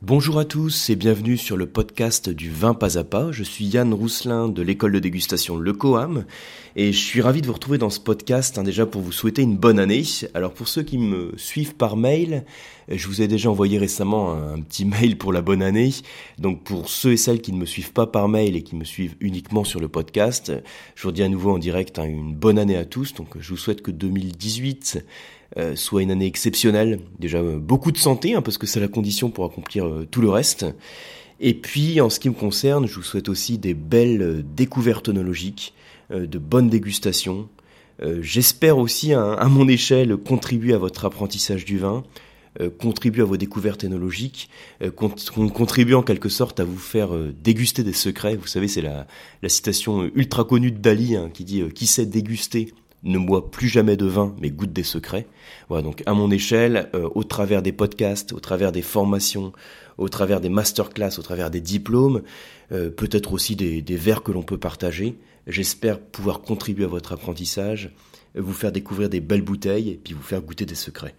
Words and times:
Bonjour 0.00 0.38
à 0.38 0.44
tous 0.44 0.90
et 0.90 0.96
bienvenue 0.96 1.36
sur 1.36 1.56
le 1.56 1.66
podcast 1.66 2.30
du 2.30 2.52
vin 2.52 2.72
pas 2.72 2.98
à 2.98 3.02
pas. 3.02 3.32
Je 3.32 3.42
suis 3.42 3.64
Yann 3.64 3.92
Rousselin 3.92 4.48
de 4.48 4.62
l'école 4.62 4.92
de 4.92 5.00
dégustation 5.00 5.56
Le 5.56 5.72
Coam 5.72 6.24
et 6.76 6.92
je 6.92 6.98
suis 6.98 7.20
ravi 7.20 7.42
de 7.42 7.48
vous 7.48 7.54
retrouver 7.54 7.78
dans 7.78 7.90
ce 7.90 7.98
podcast 7.98 8.58
hein, 8.58 8.62
déjà 8.62 8.86
pour 8.86 9.02
vous 9.02 9.10
souhaiter 9.10 9.42
une 9.42 9.56
bonne 9.56 9.80
année. 9.80 10.04
Alors 10.34 10.54
pour 10.54 10.68
ceux 10.68 10.84
qui 10.84 10.98
me 10.98 11.36
suivent 11.36 11.74
par 11.74 11.96
mail, 11.96 12.44
je 12.88 13.08
vous 13.08 13.22
ai 13.22 13.26
déjà 13.26 13.50
envoyé 13.50 13.76
récemment 13.76 14.34
un, 14.34 14.60
petit 14.60 14.84
mail 14.84 15.18
pour 15.18 15.32
la 15.32 15.42
bonne 15.42 15.62
année. 15.62 15.90
Donc 16.38 16.62
pour 16.62 16.88
ceux 16.88 17.14
et 17.14 17.16
celles 17.16 17.40
qui 17.40 17.52
ne 17.52 17.58
me 17.58 17.66
suivent 17.66 17.92
pas 17.92 18.06
par 18.06 18.28
mail 18.28 18.54
et 18.54 18.62
qui 18.62 18.76
me 18.76 18.84
suivent 18.84 19.16
uniquement 19.18 19.64
sur 19.64 19.80
le 19.80 19.88
podcast, 19.88 20.52
je 20.94 21.02
vous 21.02 21.12
dis 21.12 21.24
à 21.24 21.28
nouveau 21.28 21.50
en 21.50 21.58
direct 21.58 21.98
hein, 21.98 22.04
une 22.04 22.36
bonne 22.36 22.60
année 22.60 22.76
à 22.76 22.84
tous. 22.84 23.14
Donc 23.14 23.30
je 23.40 23.50
vous 23.50 23.56
souhaite 23.56 23.82
que 23.82 23.90
2018 23.90 25.04
euh, 25.56 25.74
soit 25.76 26.02
une 26.02 26.10
année 26.10 26.26
exceptionnelle. 26.26 27.00
Déjà 27.18 27.38
euh, 27.38 27.58
beaucoup 27.58 27.90
de 27.90 27.96
santé, 27.96 28.34
hein, 28.34 28.42
parce 28.42 28.58
que 28.58 28.66
c'est 28.66 28.80
la 28.80 28.88
condition 28.88 29.30
pour 29.30 29.46
accomplir 29.46 29.86
euh, 29.86 30.06
tout 30.10 30.20
le 30.20 30.28
reste. 30.28 30.66
Et 31.40 31.54
puis 31.54 32.02
en 32.02 32.10
ce 32.10 32.20
qui 32.20 32.28
me 32.28 32.34
concerne, 32.34 32.86
je 32.86 32.94
vous 32.94 33.02
souhaite 33.02 33.30
aussi 33.30 33.56
des 33.56 33.72
belles 33.72 34.44
découvertes 34.54 35.08
œnologiques, 35.08 35.72
de 36.10 36.38
bonnes 36.38 36.68
dégustations. 36.68 37.48
J'espère 38.20 38.76
aussi, 38.76 39.12
à 39.12 39.44
mon 39.48 39.68
échelle, 39.68 40.16
contribuer 40.16 40.74
à 40.74 40.78
votre 40.78 41.04
apprentissage 41.04 41.64
du 41.64 41.78
vin, 41.78 42.02
contribuer 42.80 43.22
à 43.22 43.24
vos 43.24 43.36
découvertes 43.36 43.84
œnologiques, 43.84 44.50
contribuer 44.96 45.94
en 45.94 46.02
quelque 46.02 46.28
sorte 46.28 46.58
à 46.58 46.64
vous 46.64 46.76
faire 46.76 47.10
déguster 47.40 47.84
des 47.84 47.92
secrets. 47.92 48.34
Vous 48.34 48.48
savez, 48.48 48.66
c'est 48.66 48.82
la, 48.82 49.06
citation 49.46 50.10
ultra 50.16 50.42
connue 50.42 50.72
de 50.72 50.78
Dali 50.78 51.14
hein, 51.14 51.30
qui 51.32 51.44
dit 51.44 51.62
Qui 51.72 51.86
sait 51.86 52.04
déguster? 52.06 52.72
Ne 53.04 53.18
bois 53.18 53.50
plus 53.50 53.68
jamais 53.68 53.96
de 53.96 54.06
vin, 54.06 54.34
mais 54.40 54.50
goûte 54.50 54.72
des 54.72 54.82
secrets. 54.82 55.26
Voilà, 55.68 55.82
donc 55.82 56.02
à 56.06 56.14
mon 56.14 56.30
échelle, 56.30 56.90
euh, 56.94 57.08
au 57.14 57.24
travers 57.24 57.62
des 57.62 57.72
podcasts, 57.72 58.32
au 58.32 58.40
travers 58.40 58.72
des 58.72 58.82
formations, 58.82 59.52
au 59.98 60.08
travers 60.08 60.40
des 60.40 60.48
masterclass, 60.48 61.18
au 61.18 61.22
travers 61.22 61.50
des 61.50 61.60
diplômes, 61.60 62.22
euh, 62.72 62.90
peut-être 62.90 63.32
aussi 63.32 63.56
des, 63.56 63.82
verres 63.96 64.22
que 64.22 64.32
l'on 64.32 64.42
peut 64.42 64.58
partager. 64.58 65.16
J'espère 65.46 66.00
pouvoir 66.00 66.40
contribuer 66.40 66.84
à 66.84 66.88
votre 66.88 67.12
apprentissage, 67.12 67.94
vous 68.34 68.52
faire 68.52 68.72
découvrir 68.72 69.08
des 69.08 69.20
belles 69.20 69.42
bouteilles 69.42 69.90
et 69.90 70.00
puis 70.02 70.14
vous 70.14 70.22
faire 70.22 70.42
goûter 70.42 70.66
des 70.66 70.74
secrets. 70.74 71.14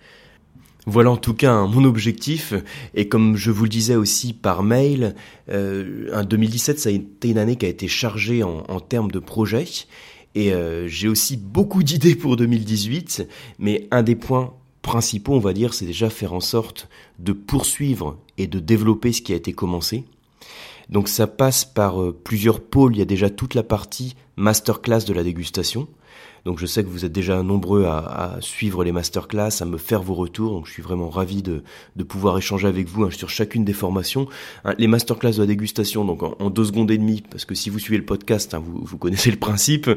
Voilà 0.86 1.12
en 1.12 1.18
tout 1.18 1.34
cas 1.34 1.52
hein, 1.52 1.68
mon 1.68 1.84
objectif 1.84 2.54
et 2.96 3.10
comme 3.10 3.36
je 3.36 3.52
vous 3.52 3.64
le 3.64 3.70
disais 3.70 3.96
aussi 3.96 4.34
par 4.34 4.64
mail, 4.64 5.14
euh, 5.50 6.24
2017 6.24 6.80
ça 6.80 6.90
a 6.90 6.92
été 6.94 7.30
une 7.30 7.38
année 7.38 7.58
qui 7.58 7.66
a 7.66 7.70
été 7.70 7.88
chargée 7.88 8.44
en, 8.44 8.64
en 8.68 8.80
termes 8.80 9.12
de 9.12 9.20
projets 9.20 9.66
et 10.36 10.54
euh, 10.54 10.88
j'ai 10.88 11.08
aussi 11.08 11.38
beaucoup 11.38 11.84
d'idées 11.84 12.16
pour 12.16 12.36
2018, 12.36 13.28
mais 13.58 13.88
un 13.92 14.04
des 14.04 14.16
points 14.16 14.54
principaux, 14.82 15.34
on 15.34 15.40
va 15.40 15.54
dire, 15.54 15.74
c'est 15.74 15.86
déjà 15.86 16.10
faire 16.10 16.34
en 16.34 16.40
sorte 16.40 16.88
de 17.18 17.34
poursuivre 17.34 18.18
et 18.38 18.48
de 18.48 18.60
développer 18.60 19.12
ce 19.12 19.22
qui 19.22 19.34
a 19.34 19.36
été 19.36 19.54
commencé. 19.54 20.06
Donc 20.90 21.08
ça 21.08 21.28
passe 21.28 21.66
par 21.66 22.02
euh, 22.02 22.18
plusieurs 22.24 22.62
pôles. 22.62 22.96
Il 22.96 23.00
y 23.00 23.04
a 23.04 23.06
déjà 23.06 23.30
toute 23.30 23.54
la 23.54 23.64
partie 23.64 24.16
masterclass 24.38 25.06
de 25.06 25.14
la 25.14 25.24
dégustation. 25.24 25.88
Donc 26.46 26.60
je 26.60 26.66
sais 26.66 26.84
que 26.84 26.90
vous 26.90 27.06
êtes 27.06 27.12
déjà 27.12 27.44
nombreux 27.44 27.86
à, 27.86 28.38
suivre 28.42 28.84
les 28.84 28.92
masterclass, 28.92 29.62
à 29.62 29.66
me 29.66 29.78
faire 29.78 30.02
vos 30.02 30.14
retours. 30.14 30.54
Donc 30.54 30.68
je 30.68 30.72
suis 30.72 30.82
vraiment 30.82 31.10
ravi 31.10 31.42
de, 31.44 31.64
pouvoir 32.08 32.38
échanger 32.38 32.68
avec 32.68 32.88
vous 32.88 33.04
hein, 33.04 33.12
sur 33.12 33.30
chacune 33.30 33.66
des 33.66 33.74
formations. 33.74 34.28
Hein, 34.66 34.74
les 34.78 34.88
masterclass 34.88 35.34
de 35.34 35.42
la 35.42 35.46
dégustation, 35.46 36.06
donc 36.06 36.24
en, 36.24 36.50
deux 36.50 36.66
secondes 36.66 36.92
et 36.92 36.98
demie, 36.98 37.24
parce 37.30 37.46
que 37.46 37.56
si 37.56 37.70
vous 37.70 37.80
suivez 37.80 37.98
le 37.98 38.06
podcast, 38.06 38.54
hein, 38.54 38.64
vous, 38.66 38.98
connaissez 38.98 39.32
le 39.32 39.38
principe. 39.38 39.90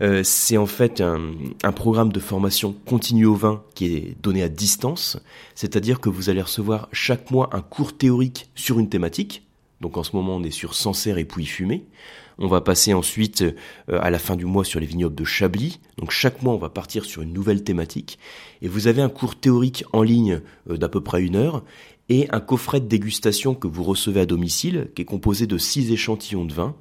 Euh, 0.00 0.22
c'est 0.24 0.56
en 0.56 0.66
fait 0.66 1.00
un, 1.00 1.20
un 1.62 1.72
programme 1.72 2.12
de 2.12 2.20
formation 2.20 2.74
continue 2.86 3.26
au 3.26 3.34
vin 3.34 3.62
qui 3.74 3.86
est 3.86 4.16
donné 4.22 4.42
à 4.42 4.48
distance. 4.48 5.18
C'est-à-dire 5.54 6.00
que 6.00 6.08
vous 6.08 6.30
allez 6.30 6.42
recevoir 6.42 6.88
chaque 6.92 7.30
mois 7.30 7.50
un 7.52 7.60
cours 7.60 7.96
théorique 7.96 8.50
sur 8.54 8.78
une 8.78 8.88
thématique. 8.88 9.42
Donc 9.80 9.96
en 9.96 10.02
ce 10.02 10.14
moment, 10.14 10.36
on 10.36 10.42
est 10.42 10.50
sur 10.50 10.74
Sancerre 10.74 11.18
et 11.18 11.24
Pouilly 11.24 11.46
fumé. 11.46 11.84
On 12.38 12.46
va 12.46 12.60
passer 12.60 12.94
ensuite 12.94 13.42
euh, 13.42 13.52
à 13.88 14.10
la 14.10 14.18
fin 14.18 14.36
du 14.36 14.46
mois 14.46 14.64
sur 14.64 14.80
les 14.80 14.86
vignobles 14.86 15.14
de 15.14 15.24
Chablis. 15.24 15.80
Donc 15.98 16.10
chaque 16.10 16.42
mois, 16.42 16.54
on 16.54 16.58
va 16.58 16.70
partir 16.70 17.04
sur 17.04 17.22
une 17.22 17.32
nouvelle 17.32 17.64
thématique. 17.64 18.18
Et 18.62 18.68
vous 18.68 18.86
avez 18.86 19.02
un 19.02 19.08
cours 19.08 19.36
théorique 19.36 19.84
en 19.92 20.02
ligne 20.02 20.40
euh, 20.68 20.76
d'à 20.76 20.88
peu 20.88 21.02
près 21.02 21.22
une 21.22 21.36
heure 21.36 21.62
et 22.08 22.28
un 22.30 22.40
coffret 22.40 22.80
de 22.80 22.86
dégustation 22.86 23.54
que 23.54 23.68
vous 23.68 23.84
recevez 23.84 24.20
à 24.20 24.26
domicile 24.26 24.90
qui 24.94 25.02
est 25.02 25.06
composé 25.06 25.46
de 25.46 25.58
six 25.58 25.92
échantillons 25.92 26.44
de 26.44 26.52
vin 26.52 26.74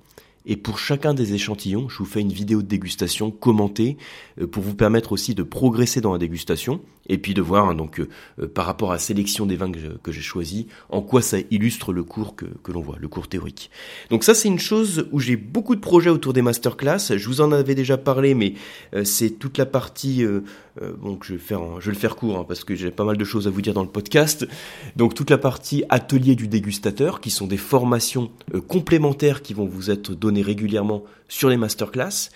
et 0.45 0.55
pour 0.55 0.79
chacun 0.79 1.13
des 1.13 1.33
échantillons, 1.33 1.89
je 1.89 1.97
vous 1.97 2.05
fais 2.05 2.21
une 2.21 2.31
vidéo 2.31 2.61
de 2.61 2.67
dégustation 2.67 3.29
commentée 3.29 3.97
euh, 4.41 4.47
pour 4.47 4.63
vous 4.63 4.75
permettre 4.75 5.11
aussi 5.11 5.35
de 5.35 5.43
progresser 5.43 6.01
dans 6.01 6.11
la 6.11 6.17
dégustation 6.17 6.81
et 7.09 7.17
puis 7.17 7.33
de 7.33 7.41
voir 7.41 7.67
hein, 7.67 7.75
donc 7.75 7.99
euh, 7.99 8.07
euh, 8.39 8.47
par 8.47 8.65
rapport 8.65 8.91
à 8.91 8.99
sélection 8.99 9.45
des 9.45 9.55
vins 9.55 9.71
que 9.71 10.11
j'ai 10.11 10.21
choisis, 10.21 10.65
en 10.89 11.01
quoi 11.01 11.21
ça 11.21 11.37
illustre 11.51 11.91
le 11.91 12.03
cours 12.03 12.35
que, 12.35 12.45
que 12.45 12.71
l'on 12.71 12.81
voit, 12.81 12.97
le 12.99 13.07
cours 13.07 13.27
théorique. 13.27 13.69
Donc 14.09 14.23
ça 14.23 14.33
c'est 14.33 14.47
une 14.47 14.59
chose 14.59 15.07
où 15.11 15.19
j'ai 15.19 15.35
beaucoup 15.35 15.75
de 15.75 15.81
projets 15.81 16.09
autour 16.09 16.33
des 16.33 16.41
masterclass. 16.41 17.17
Je 17.17 17.27
vous 17.27 17.41
en 17.41 17.51
avais 17.51 17.75
déjà 17.75 17.97
parlé, 17.97 18.33
mais 18.33 18.53
c'est 19.03 19.31
toute 19.31 19.57
la 19.57 19.65
partie 19.65 20.23
donc 21.01 21.25
je 21.25 21.33
vais 21.33 21.39
faire 21.39 21.81
je 21.81 21.87
vais 21.87 21.93
le 21.93 21.97
faire 21.97 22.15
court 22.15 22.37
hein, 22.37 22.45
parce 22.47 22.63
que 22.63 22.75
j'ai 22.75 22.91
pas 22.91 23.03
mal 23.03 23.17
de 23.17 23.25
choses 23.25 23.47
à 23.47 23.49
vous 23.49 23.61
dire 23.61 23.73
dans 23.73 23.83
le 23.83 23.89
podcast. 23.89 24.47
Donc 24.95 25.15
toute 25.15 25.29
la 25.29 25.37
partie 25.37 25.83
atelier 25.89 26.35
du 26.35 26.47
dégustateur 26.47 27.19
qui 27.19 27.31
sont 27.31 27.47
des 27.47 27.57
formations 27.57 28.31
complémentaires 28.67 29.41
qui 29.41 29.53
vont 29.53 29.65
vous 29.65 29.91
être 29.91 30.13
données 30.13 30.41
régulièrement 30.41 31.03
sur 31.29 31.49
les 31.49 31.57
masterclass. 31.57 32.29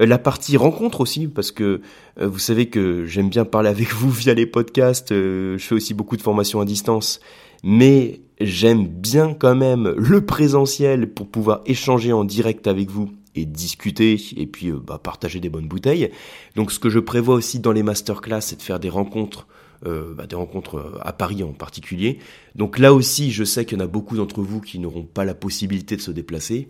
Euh, 0.00 0.06
la 0.06 0.18
partie 0.18 0.56
rencontre 0.56 1.00
aussi, 1.00 1.28
parce 1.28 1.52
que 1.52 1.80
euh, 2.20 2.26
vous 2.26 2.38
savez 2.38 2.66
que 2.66 3.06
j'aime 3.06 3.28
bien 3.28 3.44
parler 3.44 3.68
avec 3.68 3.92
vous 3.92 4.10
via 4.10 4.34
les 4.34 4.46
podcasts, 4.46 5.12
euh, 5.12 5.56
je 5.58 5.64
fais 5.64 5.74
aussi 5.74 5.94
beaucoup 5.94 6.16
de 6.16 6.22
formations 6.22 6.60
à 6.60 6.64
distance, 6.64 7.20
mais 7.62 8.20
j'aime 8.40 8.86
bien 8.86 9.34
quand 9.34 9.54
même 9.54 9.94
le 9.96 10.24
présentiel 10.24 11.12
pour 11.12 11.28
pouvoir 11.28 11.60
échanger 11.66 12.12
en 12.12 12.24
direct 12.24 12.66
avec 12.66 12.90
vous 12.90 13.10
et 13.34 13.44
discuter 13.44 14.20
et 14.36 14.46
puis 14.46 14.72
bah, 14.72 14.98
partager 15.02 15.40
des 15.40 15.48
bonnes 15.48 15.68
bouteilles. 15.68 16.10
Donc 16.56 16.72
ce 16.72 16.78
que 16.78 16.88
je 16.88 16.98
prévois 16.98 17.34
aussi 17.34 17.60
dans 17.60 17.72
les 17.72 17.82
masterclass, 17.82 18.40
c'est 18.40 18.56
de 18.56 18.62
faire 18.62 18.80
des 18.80 18.88
rencontres 18.88 19.46
bah, 19.84 20.26
des 20.26 20.34
rencontres 20.34 20.98
à 21.02 21.12
Paris 21.12 21.44
en 21.44 21.52
particulier. 21.52 22.18
Donc 22.56 22.80
là 22.80 22.92
aussi, 22.92 23.30
je 23.30 23.44
sais 23.44 23.64
qu'il 23.64 23.78
y 23.78 23.80
en 23.80 23.84
a 23.84 23.86
beaucoup 23.86 24.16
d'entre 24.16 24.42
vous 24.42 24.60
qui 24.60 24.80
n'auront 24.80 25.04
pas 25.04 25.24
la 25.24 25.34
possibilité 25.34 25.94
de 25.94 26.00
se 26.00 26.10
déplacer. 26.10 26.68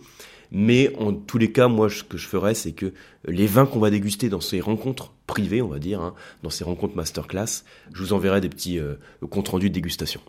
Mais 0.50 0.94
en 0.98 1.12
tous 1.12 1.38
les 1.38 1.52
cas, 1.52 1.68
moi, 1.68 1.90
ce 1.90 2.02
que 2.02 2.16
je 2.16 2.26
ferais, 2.26 2.54
c'est 2.54 2.72
que 2.72 2.92
les 3.26 3.46
vins 3.46 3.66
qu'on 3.66 3.80
va 3.80 3.90
déguster 3.90 4.28
dans 4.28 4.40
ces 4.40 4.60
rencontres 4.60 5.12
privées, 5.26 5.60
on 5.62 5.68
va 5.68 5.78
dire, 5.78 6.00
hein, 6.00 6.14
dans 6.42 6.50
ces 6.50 6.64
rencontres 6.64 6.96
masterclass, 6.96 7.64
je 7.92 8.02
vous 8.02 8.12
enverrai 8.12 8.40
des 8.40 8.48
petits 8.48 8.78
euh, 8.78 8.94
comptes 9.30 9.48
rendus 9.48 9.68
de 9.68 9.74
dégustation. 9.74 10.20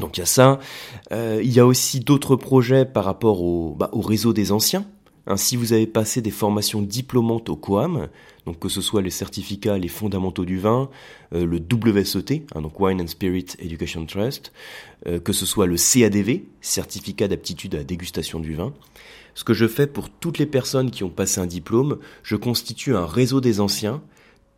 Donc 0.00 0.16
il 0.16 0.20
y 0.20 0.22
a 0.22 0.26
ça. 0.26 0.58
Euh, 1.12 1.40
il 1.42 1.52
y 1.52 1.60
a 1.60 1.66
aussi 1.66 2.00
d'autres 2.00 2.36
projets 2.36 2.84
par 2.84 3.04
rapport 3.04 3.42
au, 3.42 3.74
bah, 3.74 3.90
au 3.92 4.00
réseau 4.00 4.32
des 4.32 4.52
anciens. 4.52 4.86
Hein, 5.26 5.36
si 5.36 5.56
vous 5.56 5.72
avez 5.72 5.86
passé 5.88 6.22
des 6.22 6.30
formations 6.30 6.82
diplômantes 6.82 7.48
au 7.48 7.56
COAM, 7.56 8.08
donc 8.44 8.60
que 8.60 8.68
ce 8.68 8.80
soit 8.80 9.02
les 9.02 9.10
certificats, 9.10 9.76
les 9.76 9.88
fondamentaux 9.88 10.44
du 10.44 10.58
vin, 10.58 10.88
euh, 11.34 11.44
le 11.44 11.58
WSET, 11.58 12.44
hein, 12.54 12.62
donc 12.62 12.78
Wine 12.78 13.02
and 13.02 13.08
Spirit 13.08 13.46
Education 13.58 14.06
Trust, 14.06 14.52
euh, 15.06 15.18
que 15.18 15.32
ce 15.32 15.44
soit 15.44 15.66
le 15.66 15.76
CADV, 15.76 16.44
certificat 16.60 17.26
d'aptitude 17.26 17.74
à 17.74 17.78
la 17.78 17.84
dégustation 17.84 18.38
du 18.38 18.54
vin, 18.54 18.72
ce 19.36 19.44
que 19.44 19.52
je 19.52 19.68
fais 19.68 19.86
pour 19.86 20.08
toutes 20.08 20.38
les 20.38 20.46
personnes 20.46 20.90
qui 20.90 21.04
ont 21.04 21.10
passé 21.10 21.40
un 21.40 21.46
diplôme, 21.46 21.98
je 22.22 22.36
constitue 22.36 22.96
un 22.96 23.06
réseau 23.06 23.42
des 23.42 23.60
anciens 23.60 24.02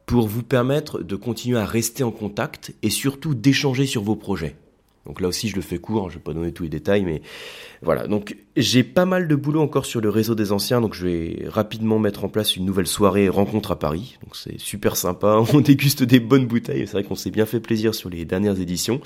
pour 0.07 0.29
vous 0.29 0.45
permettre 0.45 1.03
de 1.03 1.17
continuer 1.17 1.59
à 1.59 1.67
rester 1.67 2.05
en 2.05 2.13
contact 2.13 2.73
et 2.83 2.89
surtout 2.89 3.35
d'échanger 3.35 3.87
sur 3.87 4.03
vos 4.05 4.15
projets. 4.15 4.55
Donc 5.05 5.21
là 5.21 5.27
aussi, 5.27 5.49
je 5.49 5.57
le 5.57 5.63
fais 5.63 5.79
court, 5.79 6.05
hein, 6.05 6.09
je 6.11 6.15
ne 6.15 6.19
vais 6.19 6.25
pas 6.25 6.33
donner 6.33 6.53
tous 6.53 6.63
les 6.63 6.69
détails, 6.69 7.03
mais 7.03 7.23
voilà. 7.83 8.07
Donc 8.07 8.37
j'ai 8.57 8.85
pas 8.85 9.05
mal 9.05 9.27
de 9.27 9.35
boulot 9.35 9.63
encore 9.63 9.85
sur 9.85 10.01
le 10.01 10.11
réseau 10.11 10.37
des 10.37 10.53
anciens, 10.53 10.81
donc 10.81 10.95
je 10.95 11.07
vais 11.07 11.49
rapidement 11.49 11.99
mettre 11.99 12.25
en 12.25 12.29
place 12.29 12.55
une 12.55 12.65
nouvelle 12.65 12.87
soirée 12.87 13.29
rencontre 13.29 13.73
à 13.73 13.79
Paris. 13.81 14.17
Donc 14.23 14.37
c'est 14.37 14.61
super 14.61 14.95
sympa, 14.95 15.43
on 15.53 15.61
déguste 15.61 16.05
des 16.05 16.21
bonnes 16.21 16.47
bouteilles, 16.47 16.87
c'est 16.87 16.93
vrai 16.93 17.05
qu'on 17.05 17.17
s'est 17.17 17.33
bien 17.33 17.47
fait 17.47 17.59
plaisir 17.59 17.97
sur 17.97 18.11
les 18.11 18.25
dernières 18.25 18.61
éditions. 18.61 19.01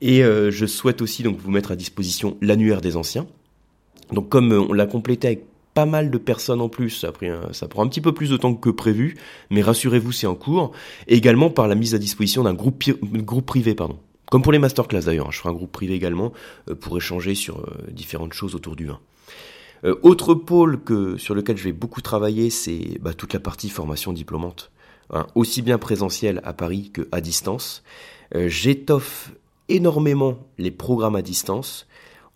Et 0.00 0.22
euh, 0.22 0.52
je 0.52 0.64
souhaite 0.64 1.02
aussi 1.02 1.24
donc 1.24 1.38
vous 1.38 1.50
mettre 1.50 1.72
à 1.72 1.76
disposition 1.76 2.36
l'annuaire 2.40 2.80
des 2.80 2.96
anciens. 2.96 3.26
Donc 4.12 4.28
comme 4.28 4.52
euh, 4.52 4.60
on 4.60 4.72
l'a 4.72 4.86
complété 4.86 5.28
avec 5.28 5.44
pas 5.74 5.86
mal 5.86 6.10
de 6.10 6.18
personnes 6.18 6.60
en 6.60 6.68
plus, 6.68 6.90
ça, 6.90 7.12
prend 7.68 7.82
un 7.82 7.88
petit 7.88 8.02
peu 8.02 8.12
plus 8.12 8.28
de 8.28 8.36
temps 8.36 8.54
que 8.54 8.68
prévu, 8.68 9.16
mais 9.48 9.62
rassurez-vous, 9.62 10.12
c'est 10.12 10.26
en 10.26 10.34
cours. 10.34 10.72
Également 11.08 11.48
par 11.48 11.66
la 11.66 11.74
mise 11.74 11.94
à 11.94 11.98
disposition 11.98 12.42
d'un 12.42 12.52
groupe, 12.52 12.84
privé, 13.46 13.74
pardon. 13.74 13.98
Comme 14.30 14.42
pour 14.42 14.52
les 14.52 14.58
masterclass 14.58 15.00
d'ailleurs, 15.00 15.28
hein. 15.28 15.30
je 15.32 15.38
ferai 15.38 15.48
un 15.48 15.54
groupe 15.54 15.72
privé 15.72 15.94
également 15.94 16.32
euh, 16.68 16.74
pour 16.74 16.96
échanger 16.98 17.34
sur 17.34 17.60
euh, 17.60 17.90
différentes 17.90 18.34
choses 18.34 18.54
autour 18.54 18.76
du 18.76 18.86
vin. 18.86 19.00
autre 20.02 20.34
pôle 20.34 20.82
que, 20.82 21.16
sur 21.16 21.34
lequel 21.34 21.56
je 21.56 21.64
vais 21.64 21.72
beaucoup 21.72 22.02
travailler, 22.02 22.50
c'est 22.50 22.98
bah, 23.00 23.14
toute 23.14 23.32
la 23.32 23.40
partie 23.40 23.70
formation 23.70 24.12
diplômante. 24.12 24.70
Hein. 25.14 25.26
aussi 25.34 25.60
bien 25.60 25.76
présentiel 25.76 26.40
à 26.44 26.52
Paris 26.54 26.90
que 26.90 27.08
à 27.12 27.20
distance. 27.20 27.82
J'étoffe 28.34 29.32
énormément 29.68 30.38
les 30.56 30.70
programmes 30.70 31.16
à 31.16 31.22
distance 31.22 31.86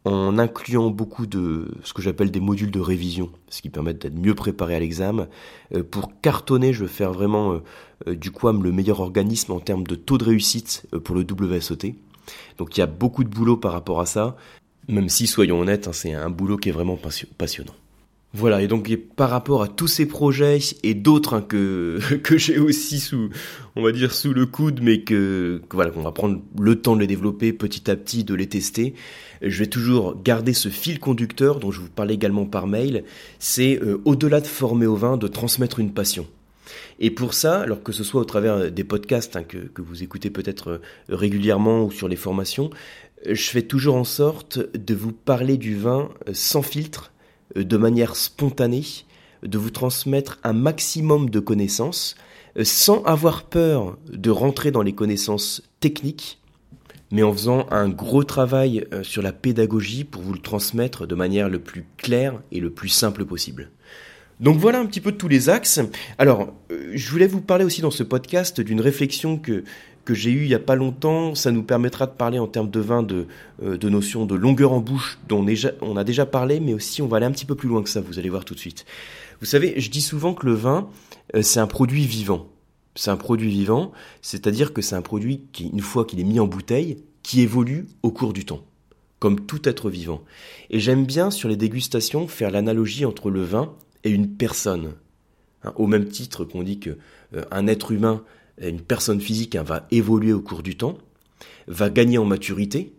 en 0.07 0.39
incluant 0.39 0.91
beaucoup 0.91 1.27
de 1.27 1.69
ce 1.83 1.93
que 1.93 2.01
j'appelle 2.01 2.31
des 2.31 2.39
modules 2.39 2.71
de 2.71 2.79
révision, 2.79 3.31
ce 3.49 3.61
qui 3.61 3.71
permet 3.71 3.93
d'être 3.93 4.15
mieux 4.15 4.37
préparé 4.37 4.77
à 4.77 4.79
l'examen. 4.79 5.27
Euh, 5.75 5.83
pour 5.83 6.21
cartonner, 6.21 6.73
je 6.73 6.83
veux 6.83 6.89
faire 6.89 7.13
vraiment 7.13 7.55
euh, 7.55 7.59
euh, 8.07 8.15
du 8.15 8.31
QAM 8.31 8.63
le 8.63 8.71
meilleur 8.71 9.01
organisme 9.01 9.51
en 9.51 9.59
termes 9.59 9.85
de 9.85 9.97
taux 9.97 10.17
de 10.17 10.25
réussite 10.25 10.87
pour 11.03 11.17
le 11.17 11.23
WSOT. 11.29 11.95
Donc 12.59 12.77
il 12.77 12.81
y 12.81 12.83
a 12.83 12.87
beaucoup 12.87 13.25
de 13.25 13.29
boulot 13.29 13.57
par 13.57 13.73
rapport 13.73 14.01
à 14.01 14.07
ça, 14.07 14.37
même 14.87 15.09
si, 15.09 15.27
soyons 15.27 15.59
honnêtes, 15.59 15.89
hein, 15.89 15.93
c'est 15.93 16.15
un 16.15 16.31
boulot 16.31 16.57
qui 16.57 16.69
est 16.69 16.73
vraiment 16.73 16.99
passionnant. 17.37 17.75
Voilà, 18.39 18.61
et 18.61 18.69
donc 18.69 18.95
par 19.17 19.31
rapport 19.31 19.63
à 19.63 19.69
tous 19.69 19.87
ces 19.87 20.05
projets 20.05 20.59
et 20.83 20.93
d'autres 20.93 21.33
hein, 21.33 21.41
que, 21.41 21.99
que 22.23 22.37
j'ai 22.37 22.59
aussi 22.59 23.01
sous, 23.01 23.31
on 23.77 23.83
va 23.83 23.93
dire, 23.93 24.13
sous 24.13 24.35
le 24.35 24.45
coude, 24.45 24.81
mais 24.83 25.01
que, 25.01 25.63
voilà, 25.73 25.91
qu'on 25.91 26.03
va 26.03 26.13
prendre 26.13 26.43
le 26.61 26.77
temps 26.77 26.97
de 26.97 27.01
les 27.01 27.07
développer 27.07 27.55
petit 27.55 27.91
à 27.91 27.97
petit, 27.97 28.25
de 28.25 28.35
les 28.35 28.47
tester, 28.47 28.93
je 29.41 29.59
vais 29.59 29.69
toujours 29.69 30.21
garder 30.23 30.53
ce 30.53 30.69
fil 30.69 30.99
conducteur 30.99 31.61
dont 31.61 31.71
je 31.71 31.81
vous 31.81 31.89
parlais 31.89 32.13
également 32.13 32.45
par 32.45 32.67
mail, 32.67 33.05
c'est 33.39 33.81
euh, 33.83 34.03
au-delà 34.05 34.43
de 34.43 34.47
former 34.47 34.85
au 34.85 34.97
vin, 34.97 35.17
de 35.17 35.29
transmettre 35.29 35.79
une 35.79 35.95
passion. 35.95 36.27
Et 37.01 37.11
pour 37.11 37.33
ça, 37.33 37.61
alors 37.61 37.83
que 37.83 37.93
ce 37.93 38.05
soit 38.05 38.21
au 38.21 38.27
travers 38.27 38.71
des 38.71 38.85
podcasts 38.85 39.37
hein, 39.37 39.45
que, 39.45 39.57
que, 39.57 39.81
vous 39.81 40.03
écoutez 40.03 40.29
peut-être 40.29 40.73
euh, 40.73 40.79
régulièrement 41.09 41.85
ou 41.85 41.91
sur 41.91 42.07
les 42.07 42.17
formations, 42.17 42.69
je 43.27 43.49
fais 43.49 43.63
toujours 43.63 43.97
en 43.97 44.05
sorte 44.05 44.59
de 44.77 44.95
vous 44.95 45.13
parler 45.13 45.57
du 45.57 45.75
vin 45.75 46.11
euh, 46.29 46.33
sans 46.35 46.61
filtre, 46.61 47.13
euh, 47.13 47.16
de 47.55 47.77
manière 47.77 48.17
spontanée, 48.17 48.85
de 49.43 49.59
vous 49.59 49.71
transmettre 49.71 50.39
un 50.45 50.53
maximum 50.53 51.31
de 51.31 51.41
connaissances, 51.41 52.17
euh, 52.59 52.65
sans 52.65 53.03
avoir 53.05 53.45
peur 53.45 53.99
de 54.09 54.31
rentrer 54.31 54.71
dans 54.71 54.83
les 54.83 54.95
connaissances 54.95 55.63
techniques, 55.81 56.41
mais 57.11 57.23
en 57.23 57.33
faisant 57.33 57.67
un 57.71 57.89
gros 57.89 58.25
travail 58.25 58.87
euh, 58.93 59.03
sur 59.03 59.23
la 59.23 59.33
pédagogie 59.33 60.05
pour 60.05 60.23
vous 60.23 60.33
le 60.33 60.41
transmettre 60.41 61.07
de 61.07 61.15
manière 61.15 61.49
le 61.49 61.61
plus 61.61 61.87
claire 61.97 62.41
et 62.51 62.61
le 62.61 62.71
plus 62.71 62.89
simple 62.89 63.25
possible. 63.25 63.71
Donc 64.41 64.59
voilà 64.59 64.81
un 64.81 64.87
petit 64.87 65.01
peu 65.01 65.13
tous 65.13 65.29
les 65.29 65.49
axes. 65.49 65.81
Alors, 66.19 66.53
je 66.93 67.11
voulais 67.11 67.27
vous 67.27 67.41
parler 67.41 67.65
aussi 67.65 67.81
dans 67.81 67.91
ce 67.91 68.03
podcast 68.03 68.61
d'une 68.61 68.83
réflexion 68.83 69.39
que, 69.39 69.65
que 70.07 70.15
j'ai 70.15 70.31
eu 70.31 70.43
il 70.45 70.49
n'y 70.49 70.55
a 70.55 70.59
pas 70.59 70.77
longtemps. 70.77 71.35
Ça 71.35 71.53
nous 71.53 71.63
permettra 71.63 72.07
de 72.07 72.13
parler 72.13 72.39
en 72.39 72.47
termes 72.47 72.71
de 72.71 72.81
vin 72.81 73.03
de, 73.03 73.27
euh, 73.63 73.77
de 73.77 73.89
notions 73.91 74.25
de 74.25 74.35
longueur 74.35 74.73
en 74.73 74.81
bouche 74.81 75.19
dont 75.29 75.45
on, 75.83 75.97
a 75.97 76.05
déjà 76.05 76.25
parlé, 76.25 76.61
mais 76.61 76.73
aussi 76.73 77.03
on 77.03 77.09
va 77.09 77.19
aller 77.19 77.27
un 77.27 77.33
petit 77.33 77.45
peu 77.45 77.55
plus 77.55 77.69
loin 77.69 77.83
que 77.83 77.91
ça, 77.91 78.01
vous 78.01 78.19
allez 78.19 78.31
voir 78.31 78.47
tout 78.47 78.55
de 78.55 78.59
suite. 78.59 78.87
Vous 79.41 79.47
savez, 79.47 79.79
je 79.79 79.91
dis 79.91 80.01
souvent 80.01 80.33
que 80.33 80.47
le 80.47 80.55
vin, 80.55 80.89
euh, 81.35 81.43
c'est 81.43 81.61
un 81.61 81.67
produit 81.67 82.07
vivant. 82.07 82.49
C'est 82.95 83.11
un 83.11 83.19
produit 83.19 83.51
vivant, 83.51 83.93
c'est-à-dire 84.23 84.73
que 84.73 84.81
c'est 84.81 84.95
un 84.95 85.03
produit 85.03 85.43
qui, 85.53 85.69
une 85.69 85.81
fois 85.81 86.07
qu'il 86.07 86.19
est 86.19 86.25
mis 86.25 86.41
en 86.41 86.47
bouteille, 86.47 87.03
qui 87.23 87.43
évolue 87.43 87.87
au 88.03 88.11
cours 88.11 88.33
du 88.33 88.47
temps, 88.47 88.65
comme 89.19 89.45
tout 89.45 89.69
être 89.69 89.91
vivant. 89.91 90.23
Et 90.71 90.81
j'aime 90.81 91.05
bien 91.05 91.31
sur 91.31 91.51
les 91.51 91.57
dégustations 91.57 92.27
faire 92.27 92.51
l'analogie 92.51 93.05
entre 93.05 93.29
le 93.29 93.43
vin 93.43 93.75
et 94.05 94.11
une 94.11 94.29
personne. 94.29 94.93
Hein, 95.63 95.73
au 95.77 95.87
même 95.87 96.07
titre 96.07 96.45
qu'on 96.45 96.63
dit 96.63 96.79
que 96.79 96.97
euh, 97.35 97.43
un 97.51 97.67
être 97.67 97.93
humain 97.93 98.23
une 98.61 98.81
personne 98.81 99.21
physique 99.21 99.57
hein, 99.57 99.63
va 99.63 99.87
évoluer 99.91 100.33
au 100.33 100.41
cours 100.41 100.63
du 100.63 100.77
temps, 100.77 100.99
va 101.67 101.91
gagner 101.91 102.19
en 102.19 102.25
maturité. 102.25 102.93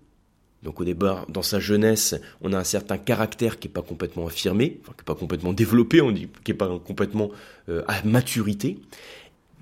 Donc 0.64 0.82
au 0.82 0.84
départ, 0.84 1.26
dans 1.30 1.44
sa 1.44 1.60
jeunesse, 1.60 2.16
on 2.42 2.54
a 2.54 2.58
un 2.58 2.64
certain 2.64 2.98
caractère 2.98 3.60
qui 3.60 3.68
n'est 3.68 3.74
pas 3.74 3.82
complètement 3.82 4.28
affirmé, 4.28 4.80
enfin, 4.82 4.94
qui 4.94 5.02
n'est 5.02 5.06
pas 5.06 5.16
complètement 5.16 5.54
développé, 5.54 6.02
qui 6.44 6.52
n'est 6.52 6.58
pas 6.58 6.80
complètement 6.80 7.30
euh, 7.70 7.84
à 7.88 8.04
maturité. 8.04 8.80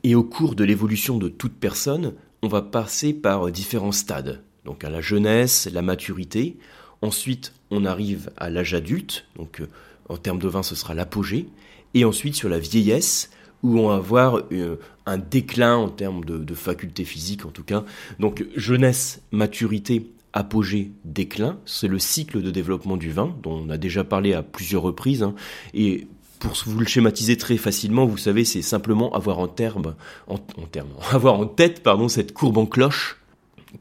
Et 0.04 0.16
au 0.16 0.24
cours 0.24 0.56
de 0.56 0.64
l'évolution 0.64 1.18
de 1.18 1.30
toute 1.30 1.54
personne, 1.54 2.14
on 2.42 2.48
va 2.48 2.62
passer 2.62 3.14
par 3.14 3.52
différents 3.52 3.92
stades. 3.92 4.42
Donc 4.64 4.84
à 4.84 4.90
la 4.90 5.02
jeunesse, 5.02 5.70
la 5.72 5.82
maturité. 5.82 6.58
Ensuite, 7.02 7.54
on 7.72 7.86
arrive 7.86 8.32
à 8.38 8.50
l'âge 8.50 8.74
adulte. 8.74 9.26
Donc 9.36 9.62
euh, 9.62 9.68
en 10.10 10.18
termes 10.18 10.40
de 10.40 10.48
vin, 10.48 10.64
ce 10.64 10.76
sera 10.76 10.94
l'apogée. 10.94 11.48
Et 11.94 12.06
ensuite, 12.06 12.36
sur 12.36 12.50
la 12.50 12.60
vieillesse, 12.60 13.30
où 13.66 13.80
on 13.80 13.90
va 13.90 13.96
avoir 13.96 14.42
euh, 14.52 14.78
un 15.06 15.18
déclin 15.18 15.76
en 15.76 15.90
termes 15.90 16.24
de, 16.24 16.54
facultés 16.54 17.04
physiques 17.04 17.46
en 17.46 17.50
tout 17.50 17.64
cas. 17.64 17.84
Donc 18.20 18.46
jeunesse, 18.56 19.22
maturité, 19.32 20.12
apogée, 20.34 20.92
déclin, 21.04 21.58
c'est 21.66 21.88
le 21.88 22.00
cycle 22.00 22.42
de 22.42 22.52
développement 22.52 22.98
du 22.98 23.12
vin 23.12 23.36
dont 23.42 23.64
on 23.66 23.70
a 23.70 23.78
déjà 23.78 24.04
parlé 24.04 24.34
à 24.34 24.44
plusieurs 24.44 24.84
reprises. 24.84 25.24
Hein. 25.24 25.34
Et 25.74 26.08
pour 26.40 26.54
vous 26.66 26.80
le 26.80 26.86
schématiser 26.86 27.38
très 27.38 27.58
facilement, 27.58 28.06
vous 28.06 28.18
savez, 28.18 28.46
c'est 28.46 28.62
simplement 28.62 29.14
avoir 29.14 29.40
en, 29.40 29.48
terme, 29.48 29.96
avoir 31.12 31.40
en 31.40 31.46
tête, 31.46 31.82
pardon, 31.82 32.08
cette 32.08 32.34
courbe 32.34 32.58
en 32.58 32.66
cloche 32.66 33.18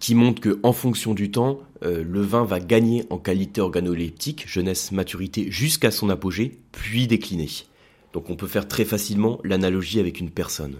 qui 0.00 0.14
montre 0.14 0.40
que 0.40 0.58
en 0.62 0.72
fonction 0.72 1.14
du 1.14 1.30
temps, 1.30 1.60
euh, 1.84 2.02
le 2.02 2.20
vin 2.20 2.44
va 2.44 2.58
gagner 2.58 3.04
en 3.10 3.18
qualité 3.18 3.60
organoleptique, 3.60 4.48
jeunesse, 4.48 4.90
maturité, 4.92 5.50
jusqu'à 5.50 5.90
son 5.90 6.10
apogée, 6.10 6.58
puis 6.72 7.06
décliner. 7.06 7.48
Donc 8.14 8.30
on 8.30 8.36
peut 8.36 8.46
faire 8.46 8.66
très 8.68 8.84
facilement 8.84 9.40
l'analogie 9.44 10.00
avec 10.00 10.20
une 10.20 10.30
personne. 10.30 10.76